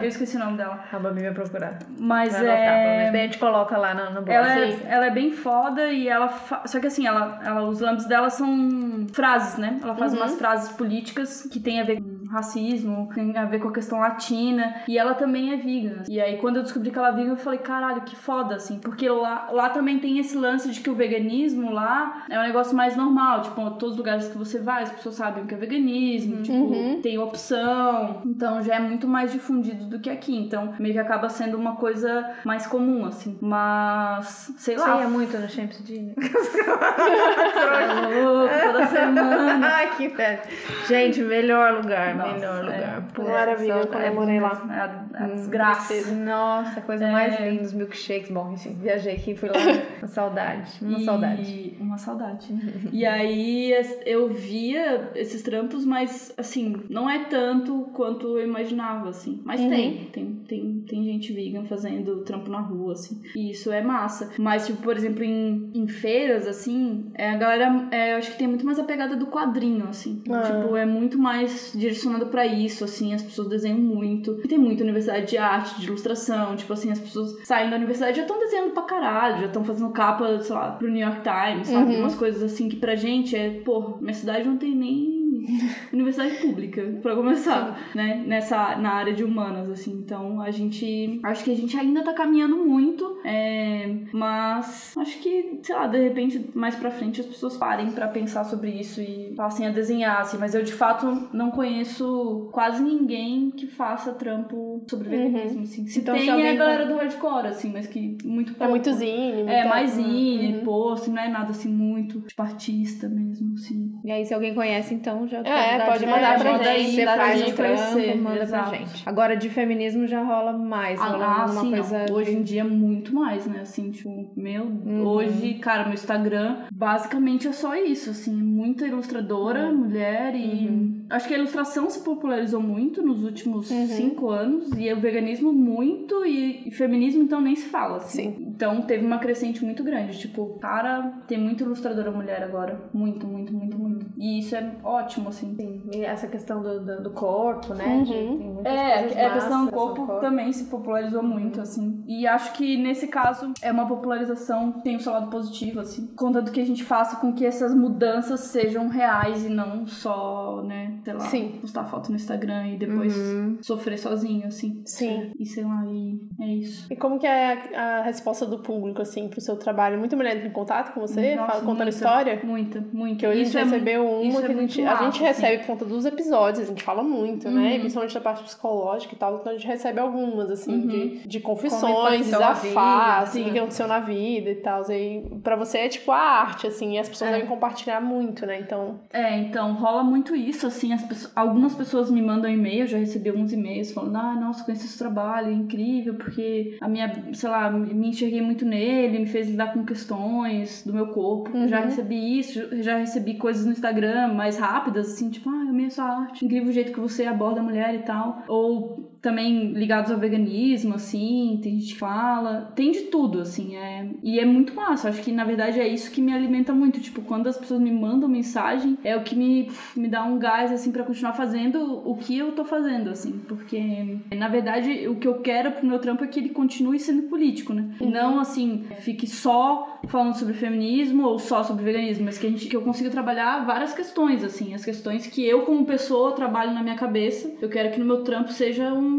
[0.02, 0.84] eu esqueci o nome dela.
[0.90, 1.78] A Babi vai procurar.
[1.98, 3.10] Mas vai é.
[3.10, 4.28] Mas a gente coloca lá no, no.
[4.30, 6.28] Ela, é, ela é bem foda e ela.
[6.28, 6.62] Fa...
[6.66, 9.78] Só que assim, ela, ela, os lambs dela são frases, né?
[9.82, 10.18] Ela faz uhum.
[10.18, 14.00] umas frases políticas que tem a ver com racismo, tem a ver com a questão
[14.00, 14.82] latina.
[14.86, 16.02] E ela também é vegan.
[16.08, 18.78] E aí, quando eu descobri que ela é vegan, eu falei, caralho, que foda, assim.
[18.78, 22.76] Porque lá, lá também tem esse lance de que o veganismo lá é um negócio
[22.76, 23.42] mais normal.
[23.42, 26.36] Tipo, todos os lugares que você vai, as pessoas sabem o que é veganismo.
[26.36, 26.42] Uhum.
[26.42, 28.22] Tipo, tem opção.
[28.24, 30.36] Então, já é muito mais difundido do que aqui.
[30.36, 33.36] Então, meio que acaba sendo uma coisa mais comum, assim.
[33.40, 34.96] Mas, sei lá.
[34.96, 36.14] Você ia muito no Champs de...
[38.78, 39.66] toda semana.
[39.66, 40.42] Ai, que fé.
[40.86, 43.02] Gente, melhor lugar, melhor lugar.
[43.18, 45.07] É, maravilha, quando eu morei lá.
[45.18, 46.14] A, a desgraça.
[46.14, 47.12] Nossa, coisa é.
[47.12, 48.30] mais linda, os milkshakes.
[48.30, 49.56] Bom, enfim, viajei aqui, fui lá.
[49.98, 51.04] Uma saudade, uma e...
[51.04, 51.76] saudade.
[51.80, 52.46] Uma saudade.
[52.92, 53.72] e aí
[54.06, 59.40] eu via esses trampos, mas assim, não é tanto quanto eu imaginava, assim.
[59.44, 59.68] Mas uhum.
[59.68, 63.20] tem, tem, tem, tem gente vegan fazendo trampo na rua, assim.
[63.34, 64.30] E isso é massa.
[64.38, 68.38] Mas, tipo, por exemplo, em, em feiras, assim, é, a galera, é, eu acho que
[68.38, 70.22] tem muito mais a pegada do quadrinho, assim.
[70.30, 70.42] Ah.
[70.42, 74.40] Tipo, é muito mais direcionado para isso, assim, as pessoas desenham muito.
[74.44, 78.16] E tem muita universidade de arte, de ilustração, tipo assim, as pessoas saem da universidade
[78.16, 81.68] já estão desenhando pra caralho, já estão fazendo capa, sei lá, pro New York Times,
[81.68, 81.94] sabe?
[81.94, 82.00] Uhum.
[82.00, 85.17] Umas coisas assim que pra gente é, pô, minha cidade não tem nem
[85.92, 88.22] universidade pública, para começar, né?
[88.26, 89.92] Nessa, na área de humanas, assim.
[89.92, 91.20] Então, a gente...
[91.22, 95.98] Acho que a gente ainda tá caminhando muito, é, mas acho que, sei lá, de
[95.98, 100.20] repente, mais pra frente, as pessoas parem para pensar sobre isso e passem a desenhar,
[100.20, 100.38] assim.
[100.38, 105.32] Mas eu, de fato, não conheço quase ninguém que faça trampo sobre uhum.
[105.32, 105.86] veganismo, assim.
[105.86, 108.64] Se então, tem, se é a galera do hardcore, assim, mas que muito pouco.
[108.64, 109.42] É muito zine.
[109.42, 110.64] É, mais zine, uhum.
[110.64, 113.92] post, não é nada, assim, muito, tipo, artista mesmo, assim.
[114.04, 116.94] E aí, se alguém conhece, então, já é, pode mandar pra gente.
[116.94, 118.70] Você faz um trampo, manda Exato.
[118.70, 119.02] pra gente.
[119.06, 121.00] Agora, de feminismo já rola mais.
[121.00, 122.06] Rola ah, uma sim, coisa...
[122.08, 122.16] Não.
[122.16, 123.60] Hoje em dia, muito mais, né?
[123.62, 124.64] Assim, tipo, meu...
[124.64, 125.06] Uhum.
[125.06, 128.34] Hoje, cara, meu Instagram, basicamente é só isso, assim.
[128.34, 129.76] Muita ilustradora, uhum.
[129.76, 130.66] mulher e...
[130.68, 130.97] Uhum.
[131.10, 133.86] Acho que a ilustração se popularizou muito nos últimos uhum.
[133.86, 134.70] cinco anos.
[134.76, 136.24] E o veganismo muito.
[136.24, 138.34] E, e feminismo, então, nem se fala, assim.
[138.34, 138.46] Sim.
[138.48, 140.18] Então, teve uma crescente muito grande.
[140.18, 142.88] Tipo, cara, tem muita ilustradora mulher agora.
[142.92, 144.06] Muito, muito, muito, muito.
[144.18, 145.54] E isso é ótimo, assim.
[145.56, 148.04] Sim, e essa questão do, do, do corpo, né?
[148.06, 148.60] Uhum.
[148.64, 151.97] é, a questão do corpo, corpo, também se popularizou muito, assim.
[152.08, 156.06] E acho que nesse caso é uma popularização que tem o seu lado positivo, assim.
[156.16, 160.98] Contanto que a gente faça com que essas mudanças sejam reais e não só, né,
[161.04, 161.58] sei lá, Sim.
[161.60, 163.58] postar foto no Instagram e depois uhum.
[163.60, 164.80] sofrer sozinho, assim.
[164.86, 165.32] Sim.
[165.38, 166.86] E sei lá, e é isso.
[166.90, 169.98] E como que é a, a resposta do público, assim, pro seu trabalho?
[169.98, 172.40] Muita mulher entra em contato com você, Nossa, fala, contando muita, história?
[172.42, 173.16] Muita, muita.
[173.18, 175.58] Que hoje isso a gente é, recebeu uma que é a gente, a gente recebe
[175.58, 177.54] por conta dos episódios, a gente fala muito, né?
[177.54, 177.68] uhum.
[177.68, 177.78] né?
[177.80, 180.86] Principalmente da parte psicológica e tal, então a gente recebe algumas, assim, uhum.
[180.86, 184.82] de, de confissões, desafar, assim, o que aconteceu na vida e tal.
[184.90, 187.32] E pra você é tipo a arte, assim, e as pessoas é.
[187.34, 188.60] devem compartilhar muito, né?
[188.60, 189.00] Então.
[189.12, 193.30] É, então rola muito isso, assim, as pessoas, algumas pessoas me mandam e-mail, já recebi
[193.30, 197.70] alguns e-mails falando, ah, nossa, conheci esse trabalho, é incrível, porque a minha, sei lá,
[197.70, 201.56] me enxerguei muito nele, me fez lidar com questões do meu corpo.
[201.56, 201.68] Uhum.
[201.68, 205.86] Já recebi isso, já recebi coisas no Instagram mais rápidas, assim, tipo, ah, eu amei
[205.86, 208.42] essa arte, incrível o jeito que você aborda a mulher e tal.
[208.48, 214.08] Ou também ligados ao veganismo, assim, tem gente que fala, tem de tudo, assim, é...
[214.22, 217.22] e é muito massa, acho que na verdade é isso que me alimenta muito, tipo,
[217.22, 220.92] quando as pessoas me mandam mensagem, é o que me, me dá um gás, assim,
[220.92, 225.40] para continuar fazendo o que eu tô fazendo, assim, porque na verdade o que eu
[225.40, 229.26] quero pro meu trampo é que ele continue sendo político, né, e não, assim, fique
[229.26, 233.10] só falando sobre feminismo ou só sobre veganismo, mas que, a gente, que eu consiga
[233.10, 237.68] trabalhar várias questões, assim, as questões que eu como pessoa trabalho na minha cabeça, eu
[237.68, 239.17] quero que no meu trampo seja um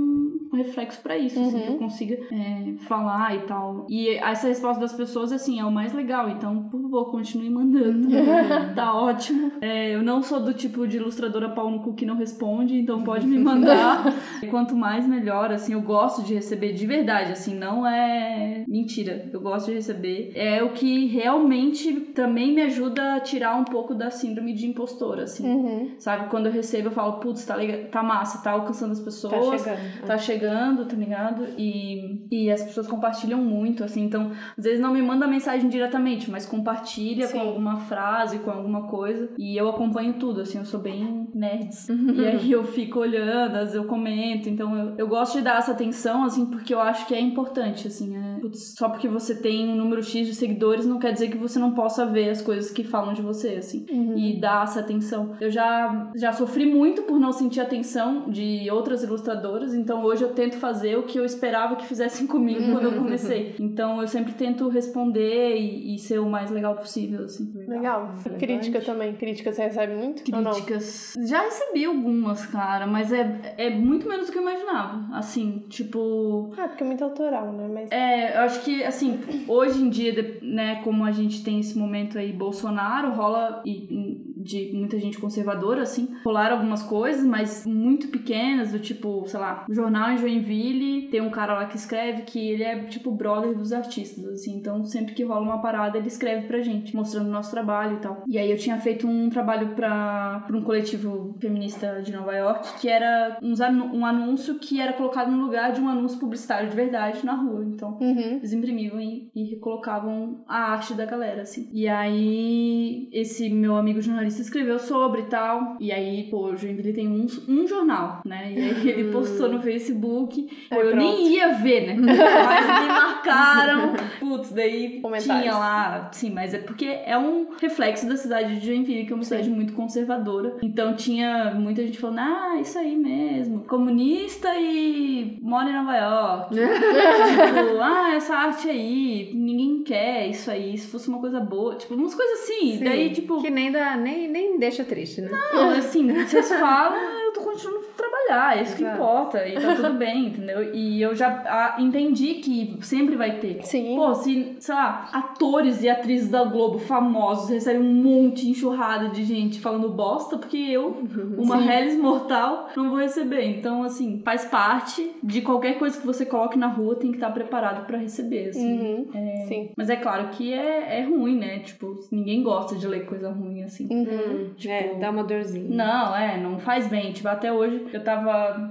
[0.57, 1.47] reflexo para isso, uhum.
[1.47, 1.77] assim, que eu uhum.
[1.77, 3.85] consiga é, falar e tal.
[3.89, 6.29] E essa resposta das pessoas, assim, é o mais legal.
[6.29, 8.07] Então, por favor, continue mandando.
[8.75, 9.51] tá ótimo.
[9.61, 13.03] É, eu não sou do tipo de ilustradora pau no cu que não responde, então
[13.03, 14.13] pode me mandar.
[14.49, 15.51] Quanto mais, melhor.
[15.51, 19.29] Assim, eu gosto de receber de verdade, assim, não é mentira.
[19.31, 20.31] Eu gosto de receber.
[20.35, 25.23] É o que realmente também me ajuda a tirar um pouco da síndrome de impostora,
[25.23, 25.47] assim.
[25.47, 25.91] Uhum.
[25.97, 26.29] Sabe?
[26.29, 29.63] Quando eu recebo, eu falo, putz, tá, legal, tá massa, tá alcançando as pessoas.
[29.63, 30.05] Tá chegando.
[30.05, 31.45] Tá chegando chegando, tá ligado?
[31.57, 34.03] E, e as pessoas compartilham muito, assim.
[34.03, 37.33] Então, às vezes não me manda mensagem diretamente, mas compartilha Sim.
[37.33, 39.29] com alguma frase, com alguma coisa.
[39.37, 40.57] E eu acompanho tudo, assim.
[40.57, 41.89] Eu sou bem nerds.
[41.89, 42.13] Uhum.
[42.15, 44.49] E aí eu fico olhando, às vezes eu comento.
[44.49, 47.87] Então, eu, eu gosto de dar essa atenção, assim, porque eu acho que é importante,
[47.87, 48.15] assim.
[48.15, 51.37] É, putz, só porque você tem um número X de seguidores não quer dizer que
[51.37, 53.85] você não possa ver as coisas que falam de você, assim.
[53.89, 54.17] Uhum.
[54.17, 55.35] E dar essa atenção.
[55.41, 59.73] Eu já, já sofri muito por não sentir atenção de outras ilustradoras.
[59.73, 62.93] Então, hoje eu eu tento fazer o que eu esperava que fizessem comigo quando eu
[62.93, 63.55] comecei.
[63.59, 67.51] Então eu sempre tento responder e, e ser o mais legal possível, assim.
[67.67, 68.13] Legal.
[68.37, 69.13] Crítica também.
[69.15, 70.23] Crítica você recebe muito?
[70.35, 70.51] ou não?
[70.51, 71.13] Críticas.
[71.27, 75.07] Já recebi algumas, cara, mas é, é muito menos do que eu imaginava.
[75.13, 76.53] Assim, tipo.
[76.57, 77.67] Ah, porque é muito autoral, né?
[77.67, 77.91] Mas.
[77.91, 82.17] É, eu acho que, assim, hoje em dia, né, como a gente tem esse momento
[82.17, 88.71] aí, Bolsonaro, rola e, de muita gente conservadora, assim, rolaram algumas coisas, mas muito pequenas,
[88.71, 92.63] do tipo, sei lá, jornal em Joinville, tem um cara lá que escreve que ele
[92.63, 96.61] é, tipo, brother dos artistas, assim, então sempre que rola uma parada, ele escreve pra
[96.61, 98.23] gente, mostrando o nosso trabalho e tal.
[98.27, 102.79] E aí eu tinha feito um trabalho pra, pra um coletivo feminista de Nova York,
[102.79, 106.69] que era uns anu- um anúncio que era colocado no lugar de um anúncio publicitário
[106.69, 108.37] de verdade na rua, então Uhum.
[108.37, 111.67] eles imprimiam e, e recolocavam a arte da galera, assim.
[111.73, 115.77] E aí, esse meu amigo jornalista escreveu sobre e tal.
[115.79, 118.51] E aí, pô, o Joinville tem um, um jornal, né?
[118.51, 120.47] E aí ele postou no Facebook.
[120.69, 121.29] Pô, Aí eu nem pronto.
[121.29, 121.95] ia ver, né?
[121.99, 123.93] Mas me marcaram.
[124.19, 126.09] Putz, daí tinha lá.
[126.11, 129.49] Sim, mas é porque é um reflexo da cidade de Joinville, que é uma cidade
[129.49, 130.57] muito conservadora.
[130.61, 133.59] Então tinha muita gente falando, ah, isso aí mesmo.
[133.65, 136.55] Comunista e mora em Nova York.
[136.55, 141.75] tipo, ah, essa arte aí, ninguém quer isso aí, se fosse uma coisa boa.
[141.75, 142.77] Tipo, umas coisas assim.
[142.77, 145.29] Sim, Daí, tipo, Que nem, dá, nem, nem deixa triste, né?
[145.31, 148.97] não, assim, vocês falam, eu tô continuando a trabalhar, é isso que Exato.
[148.97, 149.47] importa.
[149.47, 150.73] E tá tudo bem, entendeu?
[150.73, 153.63] E eu já entendi que sempre vai ter.
[153.63, 153.95] Sim.
[153.95, 159.09] Pô, se, sei lá, atores e atrizes da Globo famosos recebem um monte de enxurrada
[159.09, 161.03] de gente falando bosta, porque eu,
[161.37, 161.69] uma Sim.
[161.69, 163.45] Hellis mortal, não vou receber.
[163.45, 167.31] Então, assim, faz parte de qualquer coisa que você coloque na rua, tem que estar
[167.31, 168.79] preparado pra receber, assim.
[168.79, 169.07] Uhum.
[169.47, 169.69] Sim.
[169.75, 171.59] Mas é claro que é, é ruim, né?
[171.59, 173.87] Tipo, ninguém gosta de ler coisa ruim, assim.
[173.89, 174.51] Uhum.
[174.55, 175.69] Tipo, é, dá uma dorzinha.
[175.69, 177.11] Não, é, não faz bem.
[177.11, 178.18] Tipo, até hoje eu tava.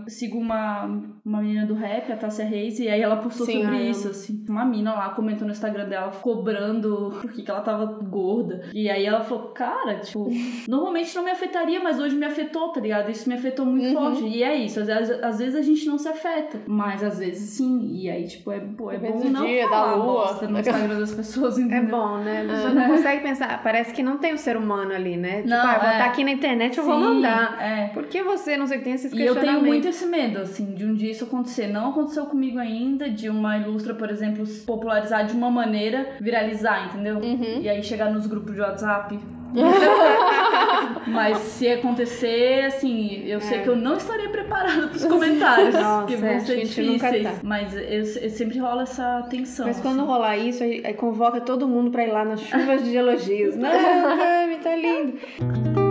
[0.06, 0.84] Sigo uma,
[1.24, 4.08] uma menina do rap, a Tássia Reis, e aí ela postou Sim, sobre ah, isso,
[4.08, 4.44] assim.
[4.48, 8.62] Uma mina lá comentou no Instagram dela, cobrando porque que ela tava gorda.
[8.72, 10.28] E aí ela falou, cara, tipo,
[10.68, 13.10] normalmente não me afetaria, mas hoje me afetou, tá ligado?
[13.10, 13.94] Isso me afetou muito Uhum.
[13.94, 14.24] forte.
[14.24, 17.50] E é isso, às vezes, às vezes a gente não se afeta, mas às vezes
[17.50, 17.88] sim.
[17.92, 20.04] E aí, tipo, é, pô, é bom não dia, da falar lua.
[20.04, 21.90] bosta no Instagram das pessoas, É entendeu?
[21.98, 22.46] bom, né?
[22.46, 23.62] Você não consegue pensar.
[23.62, 25.36] Parece que não tem o ser humano ali, né?
[25.38, 25.92] Tipo, Não, ah, eu vou é.
[25.92, 27.58] estar aqui na internet, eu vou Sim, mandar.
[27.60, 27.88] É.
[27.88, 30.84] Por que você não sei, tem esses E eu tenho muito esse medo, assim, de
[30.84, 31.68] um dia isso acontecer.
[31.68, 36.86] Não aconteceu comigo ainda, de uma ilustra, por exemplo, se popularizar de uma maneira, viralizar,
[36.86, 37.16] entendeu?
[37.16, 37.60] Uhum.
[37.60, 39.18] E aí chegar nos grupos de WhatsApp.
[41.06, 45.80] Mas se acontecer, assim, eu sei que eu não estaria preparada pros comentários, É.
[45.80, 47.22] Nossa, que é, vão ser difíceis.
[47.22, 47.34] tá.
[47.42, 49.66] Mas eu, eu sempre rola essa tensão.
[49.66, 50.08] Mas quando assim.
[50.08, 53.56] rolar isso, aí, aí convoca todo mundo pra ir lá nas chuvas de elogios.
[53.58, 55.87] Não, Cami, tá lindo.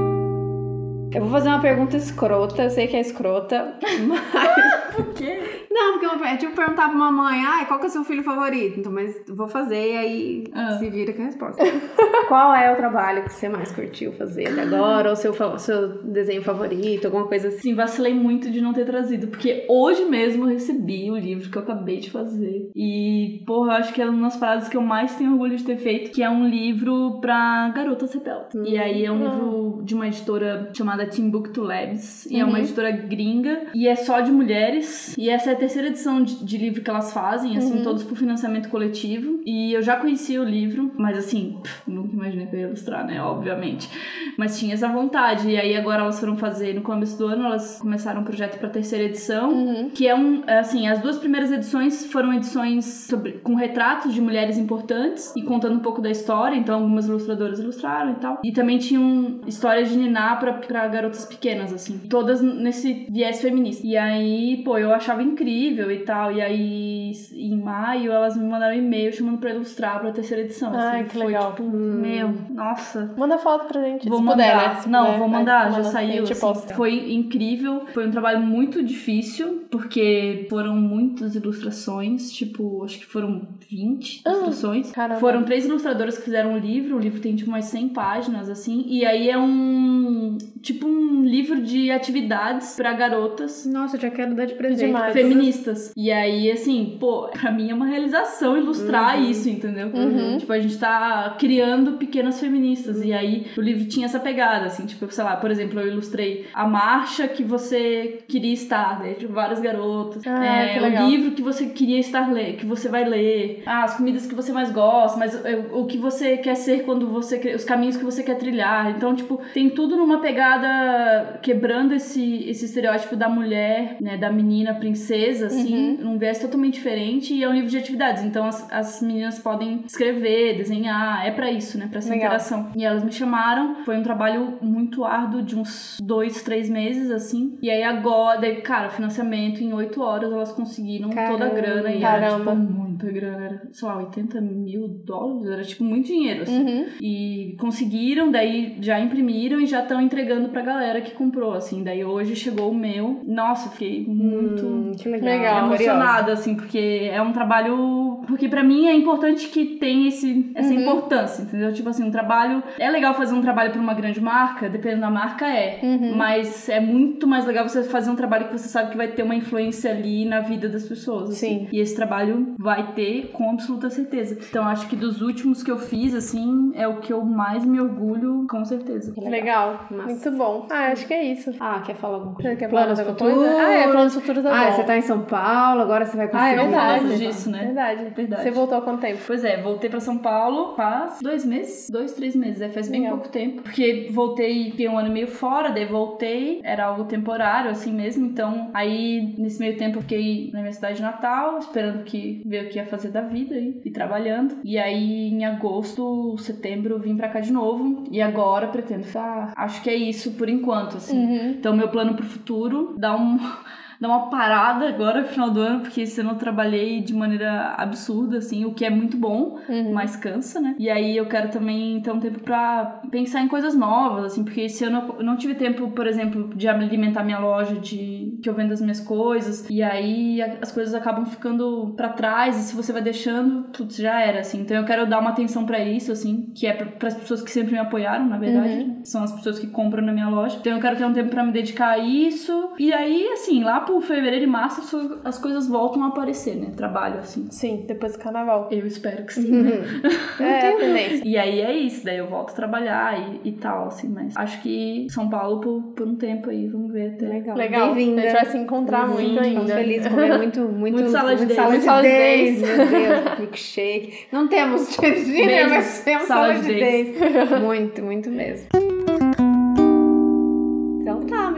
[1.18, 3.74] Eu vou fazer uma pergunta escrota, eu sei que é escrota,
[4.08, 4.94] mas.
[4.96, 5.67] Por quê?
[5.80, 8.04] Não, porque eu- é tipo perguntar pra uma mãe, ai, qual que é o seu
[8.04, 8.80] filho favorito?
[8.80, 10.72] Então, mas vou fazer e aí Ah.
[10.80, 11.64] se vira com a resposta.
[12.28, 15.10] qual é o trabalho que você mais curtiu fazer até agora?
[15.10, 17.60] Ou seu, seu desenho favorito, alguma coisa assim?
[17.60, 21.58] Sim, vacilei muito de não ter trazido, porque hoje mesmo eu recebi o livro que
[21.58, 22.72] eu acabei de fazer.
[22.76, 25.64] E, porra, eu acho que é uma das paradas que eu mais tenho orgulho de
[25.64, 28.56] ter feito, que é um livro pra garotas rebeldes.
[28.66, 32.92] E aí é um livro de uma editora chamada Timbuktu Labs, e é uma editora
[32.92, 36.82] gringa, e é só de mulheres, e essa é a terceira edição de, de livro
[36.82, 39.42] que elas fazem, assim, todos por financiamento coletivo.
[39.46, 43.06] E eu já conhecia o livro, mas assim, pff, nunca imaginei que eu ia ilustrar,
[43.06, 43.22] né?
[43.22, 43.90] Obviamente.
[44.38, 45.50] Mas tinha essa vontade.
[45.50, 48.70] E aí agora elas foram fazer, no começo do ano, elas começaram um projeto pra
[48.70, 49.52] terceira edição.
[49.52, 49.90] Uhum.
[49.90, 54.22] Que é um, é assim, as duas primeiras edições foram edições sobre, com retratos de
[54.22, 58.40] mulheres importantes e contando um pouco da história, então algumas ilustradoras ilustraram e tal.
[58.44, 63.86] E também tinham histórias de Niná pra, pra garotas pequenas, assim, todas nesse viés feminista.
[63.86, 65.57] E aí, pô, eu achava incrível
[65.92, 66.32] e tal.
[66.32, 70.72] E aí, em maio, elas me mandaram um e-mail chamando pra ilustrar pra terceira edição.
[70.74, 71.52] Ai, assim, que foi, legal.
[71.52, 73.14] Tipo, meu, nossa.
[73.18, 74.44] Manda foto pra gente, Vou se mandar.
[74.54, 74.82] puder, né?
[74.82, 76.24] Se Não, puder, vou vai, mandar, já manda, a saiu.
[76.24, 76.74] assim.
[76.76, 77.82] Foi incrível.
[77.94, 84.30] Foi um trabalho muito difícil, porque foram muitas ilustrações, tipo, acho que foram 20 Ah,
[84.32, 84.92] ilustrações.
[84.92, 85.20] caramba.
[85.20, 86.96] Foram três ilustradoras que fizeram o livro.
[86.96, 88.86] O livro tem tipo umas 100 páginas, assim.
[88.88, 90.38] E aí é um.
[90.62, 94.88] Tipo um livro de atividades pra garotas Nossa, eu já quero dar de presente.
[94.88, 95.12] Demais.
[95.14, 95.94] pra feministas.
[95.96, 99.88] E aí, assim, pô, pra mim é uma realização ilustrar isso, entendeu?
[99.94, 100.38] Uhum.
[100.38, 103.04] Tipo, a gente tá criando pequenas feministas.
[103.04, 106.48] E aí, o livro tinha essa pegada, assim, tipo, sei lá, por exemplo, eu ilustrei
[106.54, 109.14] a marcha que você queria estar, né?
[109.14, 110.26] De várias garotas.
[110.26, 113.64] Ah, é, o livro que você queria estar ler, que você vai ler.
[113.66, 117.08] Ah, as comidas que você mais gosta, mas é, o que você quer ser quando
[117.08, 117.38] você.
[117.40, 118.92] quer- Os caminhos que você quer trilhar.
[118.92, 124.18] Então, tipo, tem tudo numa pegada quebrando esse, esse estereótipo da mulher, né?
[124.18, 125.08] Da menina princesa
[125.42, 128.24] assim, um viés totalmente diferente e é um livro de atividades.
[128.24, 131.88] Então as, as meninas podem escrever, desenhar, é pra isso, né?
[131.90, 132.26] Pra essa Legal.
[132.26, 132.72] interação.
[132.76, 137.58] E elas me chamaram, foi um trabalho muito árduo de uns dois, três meses, assim.
[137.62, 142.04] E aí agora, daí, cara, financiamento em oito horas elas conseguiram toda a grana e
[142.04, 142.52] era Caramba.
[142.56, 146.64] tipo muita grana, era, sei lá, 80 mil dólares, era tipo muito dinheiro, assim.
[146.64, 146.86] Uhum.
[147.02, 151.84] E conseguiram, daí já imprimiram e já estão entregando pra galera que comprou, assim.
[151.84, 153.22] Daí hoje chegou o meu.
[153.26, 155.08] Nossa, fiquei muito Hum, que.
[155.10, 155.66] Legal.
[155.68, 158.07] emocionada, assim, porque é um trabalho.
[158.28, 160.82] Porque pra mim é importante que tenha esse, essa Uhum.
[160.82, 161.72] importância, entendeu?
[161.74, 162.62] Tipo assim, um trabalho.
[162.80, 165.80] É legal fazer um trabalho pra uma grande marca, dependendo da marca, é.
[165.82, 166.16] Uhum.
[166.16, 169.24] Mas é muito mais legal você fazer um trabalho que você sabe que vai ter
[169.24, 171.30] uma influência ali na vida das pessoas.
[171.30, 171.48] assim.
[171.60, 171.68] Sim.
[171.72, 174.38] E esse trabalho vai ter com absoluta certeza.
[174.50, 177.80] Então acho que dos últimos que eu fiz, assim, é o que eu mais me
[177.80, 179.14] orgulho, com certeza.
[179.18, 179.86] Legal.
[179.92, 180.10] Massa.
[180.10, 180.68] Muito bom.
[180.72, 181.52] Ah, acho que é isso.
[181.60, 182.56] Ah, quer falar alguma coisa?
[182.56, 183.44] Quer falar Planos futuros?
[183.48, 184.72] Ah, é, planos futuros é Ah, bom.
[184.74, 186.54] você tá em São Paulo, agora você vai Ah, conseguir.
[186.54, 187.00] é verdade.
[187.06, 187.66] verdade disso, né?
[187.66, 188.12] Verdade.
[188.18, 188.44] Verdade.
[188.44, 189.22] Você voltou há quanto tempo?
[189.26, 193.02] Pois é, voltei pra São Paulo faz dois meses, dois, três meses, é, faz bem
[193.02, 193.18] Legal.
[193.18, 193.62] pouco tempo.
[193.62, 198.26] Porque voltei, fiquei um ano e meio fora, daí voltei, era algo temporário, assim mesmo.
[198.26, 202.70] Então, aí nesse meio tempo eu fiquei na minha cidade natal, esperando que ver o
[202.70, 204.58] que ia fazer da vida e, e trabalhando.
[204.64, 208.04] E aí em agosto, setembro, eu vim pra cá de novo.
[208.12, 211.18] E agora pretendo, ah, acho que é isso por enquanto, assim.
[211.18, 211.50] Uhum.
[211.52, 213.38] Então, meu plano pro futuro dá um.
[214.00, 217.74] Dá uma parada agora no final do ano, porque esse ano eu trabalhei de maneira
[217.78, 219.94] absurda, assim, o que é muito bom, Uhum.
[219.94, 220.76] mas cansa, né?
[220.78, 224.62] E aí eu quero também ter um tempo pra pensar em coisas novas, assim, porque
[224.62, 228.54] esse ano eu não tive tempo, por exemplo, de alimentar minha loja, de que eu
[228.54, 232.94] vendo as minhas coisas, e aí as coisas acabam ficando pra trás, e se você
[232.94, 234.62] vai deixando, tudo já era, assim.
[234.62, 237.50] Então eu quero dar uma atenção pra isso, assim, que é para as pessoas que
[237.52, 238.88] sempre me apoiaram, na verdade, Uhum.
[238.88, 238.94] né?
[239.04, 240.58] são as pessoas que compram na minha loja.
[240.60, 242.72] Então eu quero ter um tempo pra me dedicar a isso.
[242.78, 246.68] E aí, assim, lá por fevereiro e março as- as coisas voltam a aparecer, né?
[246.76, 247.48] Trabalho, assim.
[247.50, 248.68] Sim, depois do carnaval.
[248.70, 249.52] Eu espero que sim.
[249.52, 249.72] né?
[250.40, 251.22] É, a tendência.
[251.26, 254.62] E aí é isso, daí eu volto a trabalhar e, e tal, assim, mas acho
[254.62, 257.28] que São Paulo por, por um tempo aí, vamos ver até.
[257.28, 257.58] Legal.
[257.58, 257.92] Legal.
[257.92, 258.22] A Bem-vinda.
[258.22, 259.48] gente vai se encontrar muito ainda.
[259.48, 261.12] Estamos felizes de comer muito, muito, Muito days.
[261.12, 262.78] salad Muito salad days, days.
[262.78, 264.14] Meu Deus, milkshake.
[264.32, 267.18] Não temos dinner, Beijos, mas temos salad salad days.
[267.20, 267.62] days.
[267.62, 268.68] Muito, muito mesmo.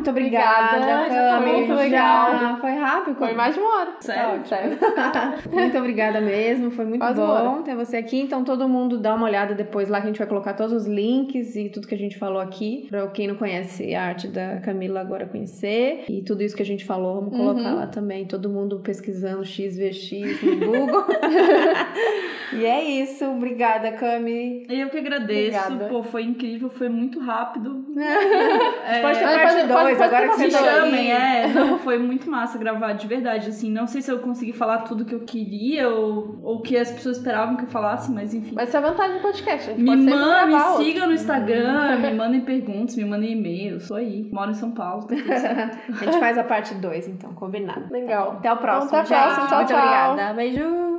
[0.09, 0.79] Tá, muito obrigada.
[0.79, 1.51] Tá Cami.
[1.53, 2.57] muito legal.
[2.59, 3.15] Foi rápido.
[3.17, 3.89] Foi mais de uma hora.
[3.99, 4.45] Sério?
[4.47, 4.77] Sério.
[5.51, 8.19] Muito obrigada mesmo, foi muito Quase bom ter você aqui.
[8.19, 10.85] Então todo mundo dá uma olhada depois lá que a gente vai colocar todos os
[10.87, 14.57] links e tudo que a gente falou aqui, para quem não conhece a arte da
[14.59, 16.05] Camila agora conhecer.
[16.09, 17.75] E tudo isso que a gente falou, vamos colocar Uhum.
[17.75, 21.05] lá também, todo mundo pesquisando XVX no Google.
[22.53, 24.65] e é isso, obrigada, Cami.
[24.69, 25.85] Eu que agradeço, Obrigada.
[25.89, 27.85] pô, foi incrível, foi muito rápido.
[27.97, 31.47] É, Pode ter Pode- parte pode- 2, pode- agora pode que Me tá chamem, é.
[31.47, 33.71] Não, foi muito massa gravar, de verdade, assim.
[33.71, 37.17] Não sei se eu consegui falar tudo que eu queria ou o que as pessoas
[37.17, 38.53] esperavam que eu falasse, mas enfim.
[38.55, 39.69] Vai ser a vantagem do podcast.
[39.69, 40.83] A gente Me, pode sempre man, me outro.
[40.83, 43.83] sigam no Instagram, me mandem perguntas, me mandem e-mails.
[43.87, 44.29] Sou aí.
[44.31, 45.07] Moro em São Paulo.
[45.07, 45.15] tá.
[46.01, 47.85] A gente faz a parte 2, então, combinado.
[47.91, 48.31] Legal.
[48.39, 48.87] Até o próximo.
[48.87, 49.47] Então, até a próxima.
[49.47, 49.77] Tchau, Muito tchau.
[49.77, 50.33] obrigada.
[50.33, 50.89] Beijo.